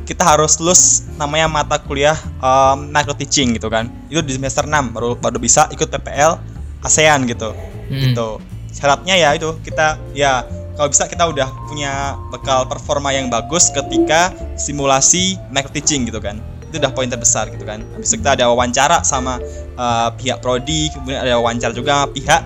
kita 0.06 0.22
harus 0.26 0.58
lulus 0.62 1.08
namanya 1.18 1.50
mata 1.50 1.82
kuliah 1.82 2.18
um, 2.42 2.90
micro 2.90 3.18
teaching 3.18 3.58
gitu 3.58 3.70
kan. 3.70 3.90
Itu 4.10 4.22
di 4.22 4.38
semester 4.38 4.70
6 4.70 4.94
baru 4.94 5.18
baru 5.18 5.38
bisa 5.42 5.66
ikut 5.74 5.90
PPL 5.90 6.38
ASEAN 6.86 7.26
gitu. 7.26 7.54
Hmm. 7.54 8.02
Gitu. 8.02 8.28
Syaratnya 8.70 9.18
ya 9.18 9.30
itu 9.34 9.58
kita 9.66 9.98
ya 10.14 10.46
kalau 10.82 10.90
bisa 10.90 11.06
kita 11.06 11.30
udah 11.30 11.46
punya 11.70 12.18
bekal 12.34 12.66
performa 12.66 13.14
yang 13.14 13.30
bagus 13.30 13.70
ketika 13.70 14.34
simulasi 14.58 15.38
micro 15.54 15.70
teaching 15.70 16.10
gitu 16.10 16.18
kan. 16.18 16.42
Itu 16.74 16.82
udah 16.82 16.90
poin 16.90 17.06
terbesar 17.06 17.54
gitu 17.54 17.62
kan. 17.70 17.86
Habis 17.94 18.10
itu 18.10 18.26
kita 18.26 18.34
ada 18.34 18.50
wawancara 18.50 19.06
sama 19.06 19.38
uh, 19.78 20.10
pihak 20.18 20.42
prodi, 20.42 20.90
kemudian 20.90 21.22
ada 21.22 21.38
wawancara 21.38 21.70
juga 21.78 22.02
sama 22.02 22.08
pihak 22.10 22.42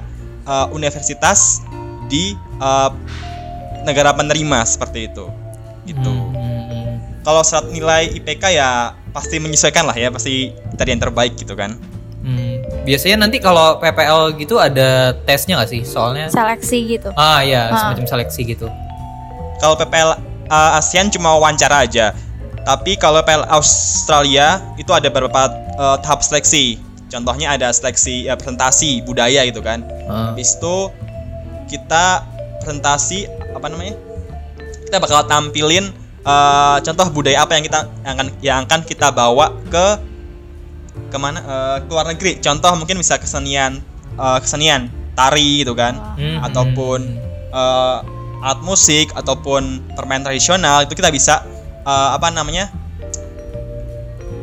uh, 0.51 0.67
universitas 0.75 1.63
di 2.11 2.35
uh, 2.59 2.91
negara 3.87 4.11
penerima 4.11 4.67
seperti 4.67 5.07
itu. 5.07 5.31
Gitu. 5.87 6.11
Hmm. 6.11 7.23
Kalau 7.23 7.39
syarat 7.39 7.71
nilai 7.71 8.19
IPK 8.19 8.51
ya 8.51 8.99
pasti 9.15 9.39
menyesuaikan 9.39 9.87
lah 9.87 9.95
ya, 9.95 10.11
pasti 10.11 10.51
tadi 10.75 10.91
yang 10.91 10.99
terbaik 10.99 11.39
gitu 11.39 11.55
kan. 11.55 11.79
Biasanya 12.85 13.25
nanti 13.25 13.41
kalau 13.41 13.81
PPL 13.81 14.37
gitu 14.37 14.61
ada 14.61 15.11
tesnya 15.25 15.57
nggak 15.57 15.69
sih? 15.69 15.81
Soalnya 15.81 16.29
Seleksi 16.29 16.77
gitu. 16.85 17.09
ah 17.17 17.41
ya 17.41 17.73
Ah. 17.73 17.77
semacam 17.89 18.05
seleksi 18.05 18.41
gitu. 18.45 18.69
Kalau 19.57 19.73
PPL 19.73 20.13
uh, 20.47 20.77
ASEAN 20.77 21.09
cuma 21.09 21.33
wawancara 21.33 21.81
aja. 21.83 22.13
Tapi 22.61 22.93
kalau 22.95 23.21
PPL 23.21 23.45
Australia 23.49 24.61
itu 24.77 24.89
ada 24.93 25.09
beberapa 25.09 25.49
uh, 25.75 25.97
tahap 25.99 26.21
seleksi. 26.21 26.77
Contohnya 27.09 27.53
ada 27.53 27.69
seleksi 27.69 28.25
ya, 28.25 28.37
presentasi 28.37 29.01
budaya 29.01 29.41
gitu 29.49 29.65
kan. 29.65 29.81
Ah. 30.05 30.29
Habis 30.29 30.57
itu 30.57 30.93
kita 31.65 32.21
presentasi 32.61 33.25
apa 33.51 33.65
namanya? 33.65 33.97
Kita 34.85 35.01
bakal 35.01 35.25
tampilin 35.25 35.89
uh, 36.21 36.77
contoh 36.81 37.09
budaya 37.09 37.41
apa 37.41 37.57
yang 37.57 37.65
kita 37.65 37.79
yang 38.05 38.13
akan 38.13 38.27
yang 38.41 38.57
akan 38.65 38.81
kita 38.85 39.09
bawa 39.09 39.49
ke 39.69 39.85
ke 41.15 41.17
mana 41.17 41.39
uh, 41.47 41.77
ke 41.79 41.87
luar 41.87 42.11
negeri. 42.11 42.43
Contoh 42.43 42.75
mungkin 42.75 42.99
bisa 42.99 43.15
kesenian 43.15 43.79
uh, 44.19 44.43
kesenian 44.43 44.91
tari 45.15 45.63
gitu 45.63 45.71
kan, 45.71 45.95
Hmm. 46.19 46.43
ataupun 46.43 46.99
uh, 47.55 48.03
alat 48.43 48.59
musik 48.67 49.15
ataupun 49.15 49.79
permainan 49.95 50.27
tradisional 50.27 50.83
itu 50.83 50.91
kita 50.91 51.07
bisa 51.07 51.39
uh, 51.87 52.19
apa 52.19 52.27
namanya? 52.35 52.67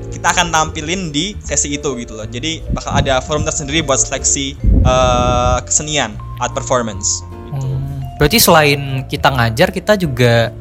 Kita 0.08 0.32
akan 0.32 0.48
tampilin 0.48 1.12
di 1.12 1.36
sesi 1.44 1.76
itu 1.76 1.92
gitu 2.00 2.16
loh. 2.16 2.24
Jadi 2.24 2.64
bakal 2.72 2.96
ada 3.04 3.20
forum 3.20 3.44
tersendiri 3.44 3.84
buat 3.84 4.00
seleksi 4.00 4.56
uh, 4.86 5.60
kesenian 5.60 6.16
art 6.40 6.56
performance. 6.56 7.20
Gitu. 7.52 7.68
Hmm, 7.68 8.00
Berarti 8.16 8.38
selain 8.40 8.80
kita 9.12 9.28
ngajar, 9.28 9.68
kita 9.74 9.92
juga 10.00 10.54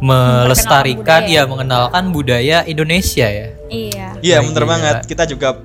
melestarikan, 0.00 1.24
budaya. 1.24 1.40
ya 1.40 1.42
mengenalkan 1.48 2.04
budaya 2.12 2.58
Indonesia 2.68 3.26
ya. 3.26 3.48
Iya. 3.72 4.08
Iya, 4.20 4.36
bener 4.44 4.64
iya. 4.64 4.70
banget. 4.70 4.96
Kita 5.08 5.24
juga 5.24 5.60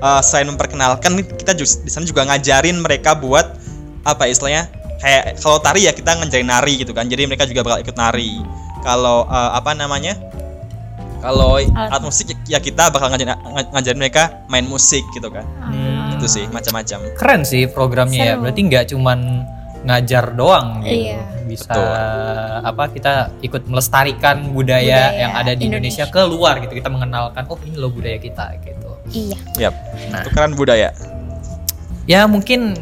uh, 0.00 0.20
selain 0.20 0.48
memperkenalkan, 0.52 1.16
kita 1.24 1.56
juga 1.56 1.68
di 1.84 1.90
sana 1.90 2.04
juga 2.04 2.22
ngajarin 2.28 2.76
mereka 2.80 3.16
buat 3.16 3.56
apa 4.04 4.28
istilahnya? 4.28 4.68
Kayak 5.00 5.40
kalau 5.40 5.58
tari 5.60 5.84
ya 5.84 5.92
kita 5.92 6.16
ngajarin 6.16 6.48
nari 6.48 6.74
gitu 6.80 6.92
kan. 6.92 7.08
Jadi 7.08 7.22
mereka 7.28 7.44
juga 7.48 7.60
bakal 7.64 7.78
ikut 7.84 7.96
nari. 7.96 8.40
Kalau 8.84 9.24
uh, 9.28 9.50
apa 9.56 9.72
namanya? 9.72 10.16
Kalau 11.24 11.56
alat 11.56 12.04
musik 12.04 12.36
ya 12.44 12.60
kita 12.60 12.92
bakal 12.92 13.08
ngajarin, 13.08 13.32
nga- 13.32 13.70
ngajarin 13.72 13.96
mereka 13.96 14.44
main 14.52 14.68
musik 14.68 15.00
gitu 15.16 15.32
kan. 15.32 15.48
Hmm. 15.64 16.12
Itu 16.20 16.28
sih 16.28 16.44
macam-macam. 16.52 17.00
Keren 17.16 17.48
sih 17.48 17.64
programnya 17.64 18.20
ya. 18.20 18.32
Seru. 18.36 18.44
Berarti 18.44 18.60
nggak 18.60 18.84
cuman 18.92 19.18
ngajar 19.88 20.36
doang 20.36 20.84
gitu. 20.84 21.08
Iya. 21.08 21.33
Bisa 21.44 21.70
Betul. 21.70 22.64
apa 22.64 22.84
kita 22.90 23.12
ikut 23.44 23.68
melestarikan 23.68 24.50
budaya, 24.50 25.12
Budaya 25.12 25.20
yang 25.20 25.32
ada 25.36 25.52
di 25.52 25.68
Indonesia, 25.68 26.08
Indonesia. 26.08 26.26
keluar 26.28 26.54
gitu. 26.64 26.72
Kita 26.76 26.88
mengenalkan 26.88 27.44
oh 27.52 27.58
ini 27.62 27.76
loh 27.76 27.92
budaya 27.92 28.18
kita 28.18 28.56
gitu. 28.64 28.90
Iya. 29.12 29.38
Yap. 29.68 29.74
Nah. 30.10 30.22
Tukeran 30.24 30.52
budaya. 30.56 30.90
Ya 32.04 32.24
mungkin 32.28 32.76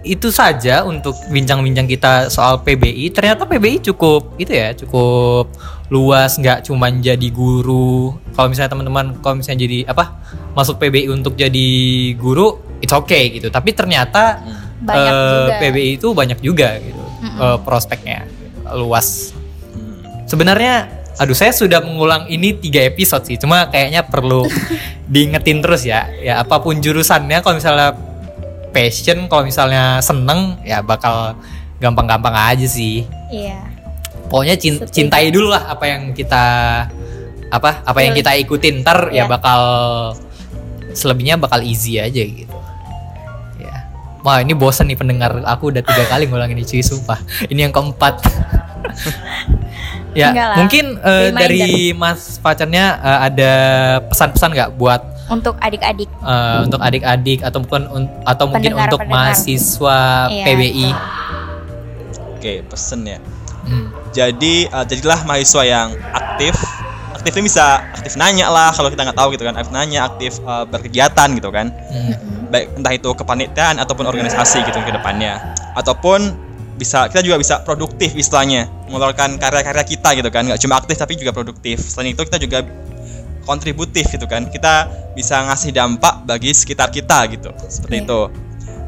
itu 0.00 0.32
saja 0.32 0.80
untuk 0.88 1.12
bincang-bincang 1.28 1.84
kita 1.84 2.32
soal 2.32 2.64
PBI. 2.64 3.12
Ternyata 3.12 3.44
PBI 3.44 3.84
cukup 3.92 4.34
itu 4.40 4.52
ya, 4.52 4.72
cukup 4.72 5.52
luas, 5.92 6.40
nggak 6.40 6.64
cuman 6.66 7.04
jadi 7.04 7.28
guru. 7.28 8.16
Kalau 8.32 8.48
misalnya 8.48 8.72
teman-teman 8.72 9.20
kalau 9.20 9.42
misalnya 9.42 9.66
jadi 9.68 9.78
apa 9.90 10.16
masuk 10.56 10.80
PBI 10.80 11.12
untuk 11.12 11.36
jadi 11.36 11.68
guru, 12.16 12.56
it's 12.80 12.94
okay 12.94 13.28
gitu. 13.36 13.52
Tapi 13.52 13.76
ternyata 13.76 14.40
Banyak 14.80 15.12
eh, 15.12 15.28
juga. 15.28 15.54
PBI 15.60 15.90
itu 16.00 16.08
banyak 16.16 16.38
juga 16.40 16.80
gitu 16.80 16.99
Mm-mm. 17.20 17.38
eh, 17.38 17.58
prospeknya 17.60 18.24
luas. 18.72 19.36
Hmm. 19.70 20.24
Sebenarnya, 20.24 20.88
aduh 21.16 21.34
saya 21.34 21.50
sudah 21.50 21.80
mengulang 21.80 22.26
ini 22.26 22.54
tiga 22.54 22.80
episode 22.80 23.24
sih, 23.24 23.36
cuma 23.36 23.66
kayaknya 23.66 24.02
perlu 24.02 24.46
diingetin 25.12 25.60
terus 25.60 25.82
ya. 25.82 26.06
Ya 26.16 26.38
apa 26.38 26.58
pun 26.58 26.78
jurusannya, 26.78 27.40
kalau 27.40 27.56
misalnya 27.56 27.92
passion, 28.70 29.26
kalau 29.26 29.42
misalnya 29.42 29.98
seneng, 29.98 30.56
ya 30.62 30.80
bakal 30.80 31.34
gampang-gampang 31.78 32.32
aja 32.32 32.64
sih. 32.64 33.02
Iya. 33.28 33.58
Pokoknya 34.30 34.54
cin- 34.54 34.78
Setuju. 34.78 34.94
cintai 34.94 35.28
dulu 35.28 35.50
lah 35.50 35.66
apa 35.68 35.84
yang 35.84 36.14
kita 36.14 36.44
apa 37.50 37.82
apa 37.82 37.98
yang 37.98 38.14
kita 38.14 38.30
ikutin 38.38 38.86
ntar 38.86 39.10
ya 39.10 39.24
Iya. 39.24 39.24
bakal 39.26 39.60
selebihnya 40.94 41.34
bakal 41.34 41.58
easy 41.60 41.98
aja 41.98 42.22
gitu. 42.22 42.49
Wah 44.20 44.38
ini 44.38 44.52
bosen 44.52 44.84
nih 44.84 44.94
pendengar 44.94 45.32
aku 45.42 45.70
udah 45.70 45.80
tiga 45.80 46.04
kali 46.06 46.24
ngulangin 46.24 46.54
ini 46.54 46.64
cuy 46.64 46.80
sumpah. 46.80 47.16
Ini 47.46 47.60
yang 47.62 47.72
keempat. 47.72 48.20
ya 50.12 50.34
lah. 50.34 50.56
mungkin 50.56 50.98
Reminder. 50.98 51.38
dari 51.38 51.62
Mas 51.92 52.36
pacarnya 52.36 52.98
eh, 52.98 53.18
ada 53.24 53.52
pesan-pesan 54.04 54.50
nggak 54.50 54.70
buat 54.74 55.00
Untuk 55.28 55.54
adik-adik. 55.56 56.10
eh, 56.10 56.58
untuk 56.60 56.80
adik-adik 56.80 57.40
ataupun 57.40 57.80
un- 57.88 58.10
atau 58.24 58.44
mungkin 58.44 58.74
Pendengar, 58.74 58.86
untuk 58.88 59.00
pendengar. 59.00 59.30
mahasiswa 59.30 59.98
Iya. 60.28 60.44
PBI. 60.44 60.88
Oke, 62.34 62.52
pesen 62.66 63.00
ya. 63.06 63.18
Hmm. 63.62 63.86
Jadi 64.10 64.66
eh, 64.66 64.84
jadilah 64.84 65.20
mahasiswa 65.22 65.62
yang 65.62 65.88
aktif. 66.10 66.56
Aktif 67.20 67.36
ini 67.36 67.52
bisa 67.52 67.84
aktif 67.92 68.16
nanya 68.16 68.48
lah 68.48 68.72
kalau 68.72 68.88
kita 68.88 69.04
nggak 69.04 69.18
tahu 69.20 69.28
gitu 69.36 69.44
kan. 69.44 69.54
Aktif 69.60 69.72
nanya, 69.76 70.08
aktif 70.08 70.32
eh, 70.40 70.64
berkegiatan 70.64 71.28
gitu 71.36 71.52
kan. 71.52 71.68
Hmm. 71.68 72.48
Baik 72.48 72.80
entah 72.80 72.92
itu 72.96 73.10
kepanitiaan 73.12 73.76
ataupun 73.76 74.08
organisasi 74.08 74.64
gitu 74.64 74.80
ke 74.80 74.92
depannya. 74.96 75.36
Ataupun 75.76 76.32
bisa 76.80 77.12
kita 77.12 77.20
juga 77.20 77.36
bisa 77.36 77.60
produktif 77.60 78.16
istilahnya 78.16 78.64
mengeluarkan 78.88 79.36
karya-karya 79.36 79.84
kita 79.84 80.16
gitu 80.16 80.32
kan 80.32 80.48
nggak 80.48 80.64
cuma 80.64 80.80
aktif 80.80 80.96
tapi 80.96 81.12
juga 81.12 81.28
produktif 81.36 81.76
selain 81.76 82.16
itu 82.16 82.24
kita 82.24 82.40
juga 82.40 82.64
kontributif 83.44 84.08
gitu 84.08 84.24
kan 84.24 84.48
kita 84.48 84.88
bisa 85.12 85.44
ngasih 85.44 85.76
dampak 85.76 86.24
bagi 86.24 86.56
sekitar 86.56 86.88
kita 86.88 87.28
gitu 87.36 87.52
seperti 87.68 88.00
Iya. 88.00 88.04
itu 88.08 88.20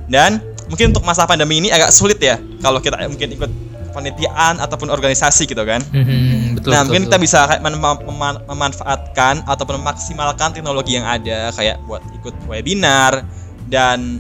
dan 0.09 0.31
mungkin 0.73 0.97
untuk 0.97 1.05
masa 1.05 1.29
pandemi 1.29 1.61
ini 1.61 1.69
agak 1.69 1.93
sulit 1.93 2.17
ya 2.17 2.41
kalau 2.65 2.81
kita 2.81 2.97
mungkin 3.13 3.29
ikut 3.37 3.51
panitiaan 3.93 4.59
ataupun 4.59 4.89
organisasi 4.89 5.45
gitu 5.47 5.63
kan 5.63 5.85
Hmm, 5.93 6.57
betul, 6.59 6.73
nah 6.73 6.83
betul, 6.83 6.87
mungkin 6.91 7.03
kita 7.07 7.17
betul. 7.21 7.27
bisa 7.29 7.39
kayak 7.47 7.61
mem- 7.63 7.79
mem- 7.79 8.43
memanfaatkan 8.49 9.45
ataupun 9.47 9.79
memaksimalkan 9.79 10.57
teknologi 10.57 10.97
yang 10.97 11.07
ada 11.07 11.53
kayak 11.53 11.79
buat 11.87 12.03
ikut 12.17 12.35
webinar 12.49 13.23
dan 13.69 14.19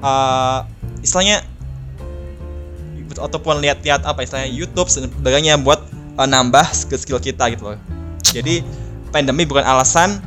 eh, 0.00 0.58
istilahnya 1.02 1.42
ataupun 3.18 3.58
lihat-lihat 3.58 4.06
apa 4.06 4.22
istilahnya 4.22 4.50
YouTube 4.52 4.88
sebagainya 4.88 5.58
buat 5.58 5.82
eh, 5.92 6.28
nambah 6.28 6.70
skill-skill 6.70 7.18
kita 7.18 7.50
gitu 7.52 7.74
loh. 7.74 7.78
Jadi 8.22 8.62
pandemi 9.10 9.48
bukan 9.48 9.64
alasan 9.64 10.20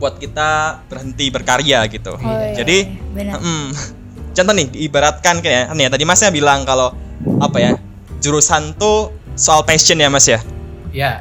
buat 0.00 0.18
kita 0.18 0.82
berhenti 0.90 1.30
berkarya 1.30 1.86
gitu. 1.86 2.18
Oh, 2.18 2.18
iya, 2.18 2.58
Jadi 2.58 2.90
benar. 3.14 3.38
Hmm. 3.38 3.70
Contoh 4.36 4.54
nih, 4.56 4.66
diibaratkan 4.72 5.44
kayak 5.44 5.76
nih 5.76 5.92
tadi 5.92 6.04
Masnya 6.08 6.32
bilang 6.32 6.64
kalau 6.64 6.96
apa 7.38 7.58
ya? 7.60 7.72
Jurusan 8.22 8.78
tuh 8.78 9.10
soal 9.34 9.66
passion 9.66 9.98
ya, 9.98 10.06
Mas 10.06 10.24
ya. 10.24 10.38
Ya. 10.94 11.20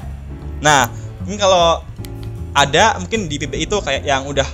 Nah, 0.62 0.88
ini 1.26 1.36
kalau 1.36 1.82
ada 2.54 3.00
mungkin 3.00 3.26
di 3.26 3.40
PBI 3.40 3.66
itu 3.66 3.78
kayak 3.82 4.04
yang 4.06 4.28
udah 4.28 4.46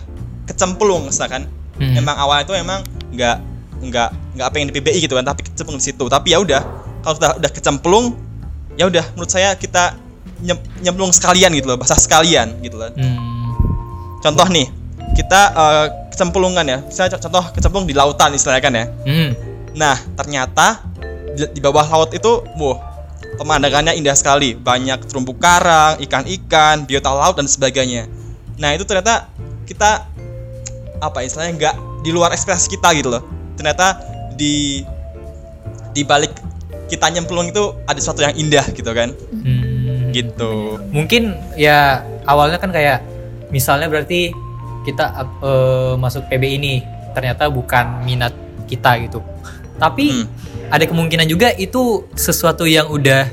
kecemplung 0.47 1.11
misalkan. 1.11 1.45
Hmm. 1.77 1.93
Emang 1.93 2.15
awalnya 2.15 2.47
itu 2.47 2.53
emang 2.55 2.79
nggak 3.11 3.37
nggak 3.77 4.09
nggak 4.39 4.47
pengen 4.49 4.67
di 4.71 4.73
PBI 4.73 4.99
gitu 5.03 5.13
kan, 5.13 5.25
tapi 5.25 5.45
kecemplung 5.45 5.77
di 5.77 5.85
situ. 5.85 6.05
Tapi 6.07 6.33
ya 6.33 6.39
udah, 6.39 6.61
kalau 7.03 7.13
sudah 7.19 7.31
udah 7.37 7.51
kecemplung, 7.51 8.15
ya 8.79 8.87
udah 8.87 9.05
menurut 9.13 9.29
saya 9.29 9.53
kita 9.53 9.97
nyem- 10.41 10.63
nyemplung 10.81 11.11
sekalian 11.11 11.51
gitu 11.53 11.67
loh, 11.69 11.77
basah 11.77 11.97
sekalian 11.99 12.57
gitu 12.63 12.77
loh. 12.77 12.89
Hmm. 12.93 13.53
Contoh 14.21 14.47
nih, 14.49 14.69
kita 15.13 15.41
eh, 15.53 15.85
kecemplungan 16.13 16.65
ya. 16.65 16.77
Misalnya 16.81 17.17
co- 17.17 17.21
contoh 17.29 17.43
kecemplung 17.53 17.85
di 17.85 17.93
lautan 17.93 18.33
istilahnya 18.33 18.63
kan 18.63 18.73
ya. 18.73 18.85
Hmm. 19.05 19.29
Nah, 19.77 19.97
ternyata 20.17 20.81
di, 21.37 21.59
bawah 21.61 21.85
laut 21.85 22.09
itu, 22.11 22.41
wow, 22.57 22.81
pemandangannya 23.37 23.93
indah 23.93 24.17
sekali. 24.17 24.57
Banyak 24.57 25.05
terumbu 25.05 25.37
karang, 25.37 26.01
ikan-ikan, 26.01 26.89
biota 26.89 27.13
laut 27.13 27.37
dan 27.37 27.45
sebagainya. 27.45 28.09
Nah, 28.57 28.73
itu 28.73 28.83
ternyata 28.83 29.29
kita 29.69 30.09
apa 30.97 31.21
istilahnya 31.21 31.53
nggak 31.53 31.75
di 32.01 32.09
luar 32.09 32.33
ekspektasi 32.33 32.73
kita 32.73 32.89
gitu 32.97 33.09
loh. 33.13 33.23
Ternyata 33.53 34.01
di 34.33 34.81
di 35.93 36.01
balik 36.05 36.33
kita 36.87 37.09
nyemplung 37.11 37.51
itu 37.51 37.75
ada 37.85 37.99
sesuatu 37.99 38.23
yang 38.25 38.33
indah 38.33 38.65
gitu 38.73 38.89
kan. 38.93 39.13
Hmm. 39.29 40.09
Gitu. 40.09 40.81
Mungkin 40.89 41.37
ya 41.59 42.01
awalnya 42.25 42.57
kan 42.57 42.73
kayak 42.73 43.03
misalnya 43.53 43.91
berarti 43.91 44.33
kita 44.87 45.05
eh, 45.43 45.93
masuk 45.99 46.25
PB 46.31 46.43
ini 46.47 46.79
ternyata 47.11 47.51
bukan 47.51 48.07
minat 48.07 48.31
kita 48.65 48.97
gitu. 49.03 49.19
Tapi 49.77 50.05
Hmm. 50.09 50.25
ada 50.73 50.83
kemungkinan 50.83 51.29
juga 51.29 51.53
itu 51.53 52.05
sesuatu 52.17 52.65
yang 52.65 52.89
udah 52.89 53.29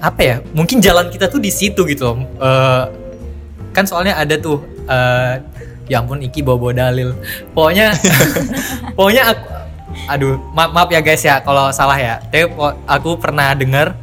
apa 0.00 0.20
ya? 0.20 0.36
Mungkin 0.52 0.80
jalan 0.80 1.08
kita 1.08 1.28
tuh 1.28 1.40
di 1.40 1.52
situ 1.52 1.84
gitu. 1.84 2.12
loh. 2.12 2.16
Eh, 2.40 2.84
kan 3.72 3.84
soalnya 3.84 4.16
ada 4.16 4.36
tuh 4.40 4.64
eh, 4.88 5.32
ya 5.86 6.00
ampun 6.02 6.18
Iki 6.20 6.40
bawa-bawa 6.42 6.72
dalil. 6.72 7.12
Pokoknya 7.52 7.92
pokoknya 8.96 9.22
aku 9.32 9.44
aduh 10.06 10.36
maaf, 10.52 10.70
maaf 10.76 10.88
ya 10.92 11.00
guys 11.00 11.22
ya 11.24 11.40
kalau 11.40 11.68
salah 11.72 11.96
ya. 11.96 12.20
Tapi 12.32 12.48
aku 12.88 13.20
pernah 13.20 13.52
dengar 13.52 13.96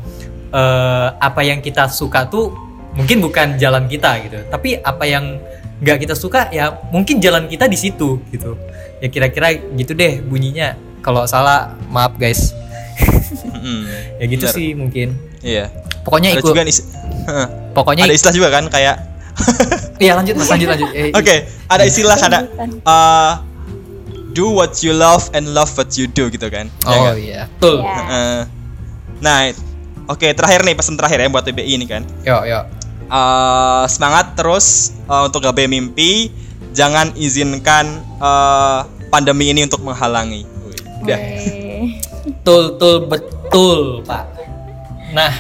eh, 0.53 1.07
apa 1.17 1.41
yang 1.41 1.59
kita 1.59 1.89
suka 1.89 2.29
tuh 2.29 2.53
mungkin 2.93 3.21
bukan 3.25 3.57
jalan 3.57 3.89
kita 3.89 4.21
gitu. 4.29 4.38
Tapi 4.49 4.77
apa 4.77 5.03
yang 5.09 5.41
nggak 5.83 6.07
kita 6.07 6.15
suka 6.15 6.47
ya 6.53 6.79
mungkin 6.93 7.17
jalan 7.19 7.49
kita 7.49 7.65
di 7.65 7.75
situ 7.75 8.21
gitu. 8.29 8.55
Ya 9.01 9.09
kira-kira 9.09 9.51
gitu 9.75 9.97
deh 9.97 10.21
bunyinya. 10.21 10.77
Kalau 11.03 11.27
salah 11.27 11.75
maaf 11.91 12.15
guys. 12.15 12.55
Mm-mm. 13.43 13.85
Ya 14.23 14.25
gitu 14.31 14.47
Bener. 14.47 14.55
sih 14.55 14.67
mungkin. 14.71 15.19
Iya. 15.43 15.67
Pokoknya 16.07 16.31
Ada 16.31 16.39
ikut 16.39 16.49
juga 16.55 16.61
nih, 16.63 16.75
Heeh. 17.27 17.47
pokoknya 17.77 18.03
ada 18.07 18.13
istilah 18.15 18.35
juga 18.35 18.49
kan 18.53 18.63
kayak 18.71 18.95
iya 20.03 20.13
lanjut 20.13 20.37
Mas 20.37 20.47
lanjut 20.47 20.69
lanjut. 20.69 20.89
Eh, 20.93 21.11
Oke, 21.11 21.35
ada 21.67 21.83
istilah 21.83 22.15
ada 22.21 22.39
uh, 22.85 23.33
do 24.37 24.53
what 24.53 24.77
you 24.85 24.93
love 24.93 25.25
and 25.33 25.49
love 25.51 25.73
what 25.73 25.89
you 25.97 26.05
do 26.05 26.29
gitu 26.29 26.47
kan. 26.53 26.69
Ya 26.85 26.97
Oh 26.97 27.15
iya. 27.17 27.41
Betul. 27.57 27.81
Iya. 27.81 27.97
Heeh. 27.97 28.39
nah, 29.23 29.37
oke 30.05 30.27
terakhir 30.37 30.61
nih 30.67 30.75
pesan 30.77 30.95
terakhir 30.99 31.17
ya 31.23 31.27
buat 31.33 31.43
TBI 31.43 31.81
ini 31.81 31.85
kan. 31.89 32.05
Yo 32.23 32.45
yo. 32.45 32.61
Uh, 33.09 33.85
semangat 33.89 34.37
terus 34.37 34.95
uh, 35.09 35.25
untuk 35.27 35.43
gapai 35.43 35.65
mimpi. 35.65 36.29
Jangan 36.73 37.13
izinkan 37.13 37.85
uh, 38.17 38.85
pandemi 39.13 39.53
ini 39.53 39.61
untuk 39.65 39.85
menghalangi. 39.85 40.52
Udah. 41.03 41.19
Betul, 42.23 42.63
betul, 42.75 42.95
betul, 43.07 43.79
Pak. 44.03 44.23
Nah, 45.11 45.33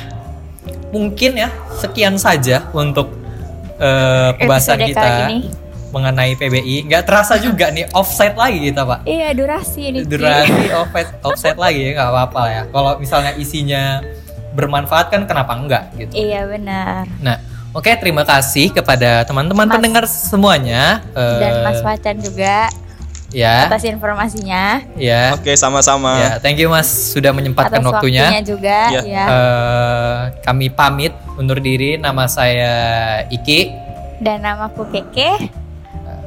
mungkin 0.91 1.31
ya 1.35 1.49
sekian 1.73 2.19
saja 2.19 2.67
untuk 2.71 3.09
eh, 3.79 4.29
pembahasan 4.37 4.77
Episode 4.77 4.89
kita 4.91 5.07
ini. 5.27 5.39
mengenai 5.89 6.33
PBI. 6.35 6.75
Nggak 6.85 7.03
terasa 7.05 7.37
juga 7.37 7.69
nih 7.69 7.87
offside 7.91 8.35
lagi 8.35 8.59
kita, 8.69 8.81
Pak. 8.83 8.99
Iya 9.05 9.29
durasi 9.31 9.81
ini. 9.89 9.99
Durasi 10.03 10.69
offside, 10.73 11.09
offside 11.21 11.59
lagi 11.59 11.79
ya, 11.85 11.91
nggak 11.95 12.09
apa-apa 12.09 12.41
ya. 12.49 12.61
Kalau 12.67 12.91
misalnya 12.97 13.31
isinya 13.35 14.01
bermanfaat 14.53 15.09
kan 15.09 15.25
kenapa 15.25 15.57
enggak 15.57 15.83
gitu. 15.97 16.13
Iya 16.13 16.45
benar. 16.45 17.09
Nah, 17.17 17.37
oke 17.73 17.89
terima 17.97 18.21
kasih 18.21 18.69
kepada 18.69 19.25
teman-teman 19.25 19.65
pendengar 19.65 20.05
semuanya. 20.05 21.01
Eh, 21.13 21.39
Dan 21.41 21.53
Mas 21.65 21.81
Wacan 21.81 22.17
juga 22.21 22.69
ya, 23.33 23.67
atas 23.67 23.83
informasinya, 23.83 24.85
ya, 24.95 25.33
Oke, 25.33 25.57
sama-sama. 25.57 26.21
ya. 26.21 26.31
Thank 26.39 26.61
you 26.61 26.69
Mas 26.69 26.87
sudah 27.11 27.33
menyempatkan 27.33 27.81
atas 27.81 27.89
waktunya. 27.89 28.29
waktunya 28.29 28.41
juga. 28.45 28.77
Iya. 28.93 29.01
Ya. 29.03 29.25
Eh, 29.27 30.19
kami 30.45 30.69
pamit 30.69 31.11
undur 31.35 31.57
diri. 31.57 31.97
Nama 31.97 32.29
saya 32.29 32.73
Iki. 33.27 33.59
Dan 34.21 34.45
namaku 34.45 34.87
Keke. 34.93 35.62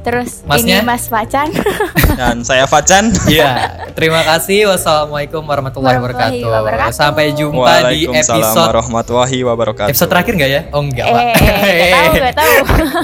Terus 0.06 0.46
Masnya? 0.46 0.78
ini 0.78 0.86
Mas 0.86 1.10
Facan. 1.10 1.50
Dan 2.20 2.40
saya 2.40 2.62
Facan. 2.64 3.10
Iya, 3.26 3.50
terima 3.90 4.22
kasih. 4.22 4.70
Wassalamualaikum 4.70 5.42
warahmatullahi 5.42 5.98
Warahmatullahi 5.98 6.46
wabarakatuh. 6.46 6.62
wabarakatuh. 6.86 6.94
Sampai 6.94 7.34
jumpa 7.34 7.58
di 7.90 8.06
Waalaikumsalam 8.06 8.38
episode 8.38 8.68
warahmatullahi 8.70 9.38
wabarakatuh. 9.42 9.90
episode 9.90 10.06
terakhir 10.08 10.32
nggak 10.32 10.46
ya? 10.48 10.60
Oh 10.70 10.80
enggak, 10.80 11.06
Pak. 11.06 11.22
eh, 11.26 11.34
gak 11.34 11.90
tahu, 11.90 12.12
gak 12.22 12.36
tahu. 12.38 12.56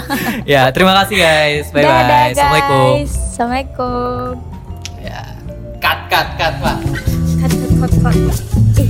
ya, 0.54 0.62
terima 0.70 0.92
kasih 0.96 1.16
guys. 1.18 1.64
Bye 1.68 1.82
Dadah, 1.82 1.90
bye. 1.90 2.06
guys. 2.06 2.32
Assalamualaikum. 2.32 2.94
Assalamualaikum. 3.02 4.26
Ya. 5.02 5.20
Cut 5.76 5.98
cut 6.06 6.28
cut, 6.38 6.54
Pak. 6.56 6.76
Cut, 7.36 7.50
cut, 7.50 7.70
cut, 7.74 7.92
cut. 7.98 8.16
Ih, 8.78 8.88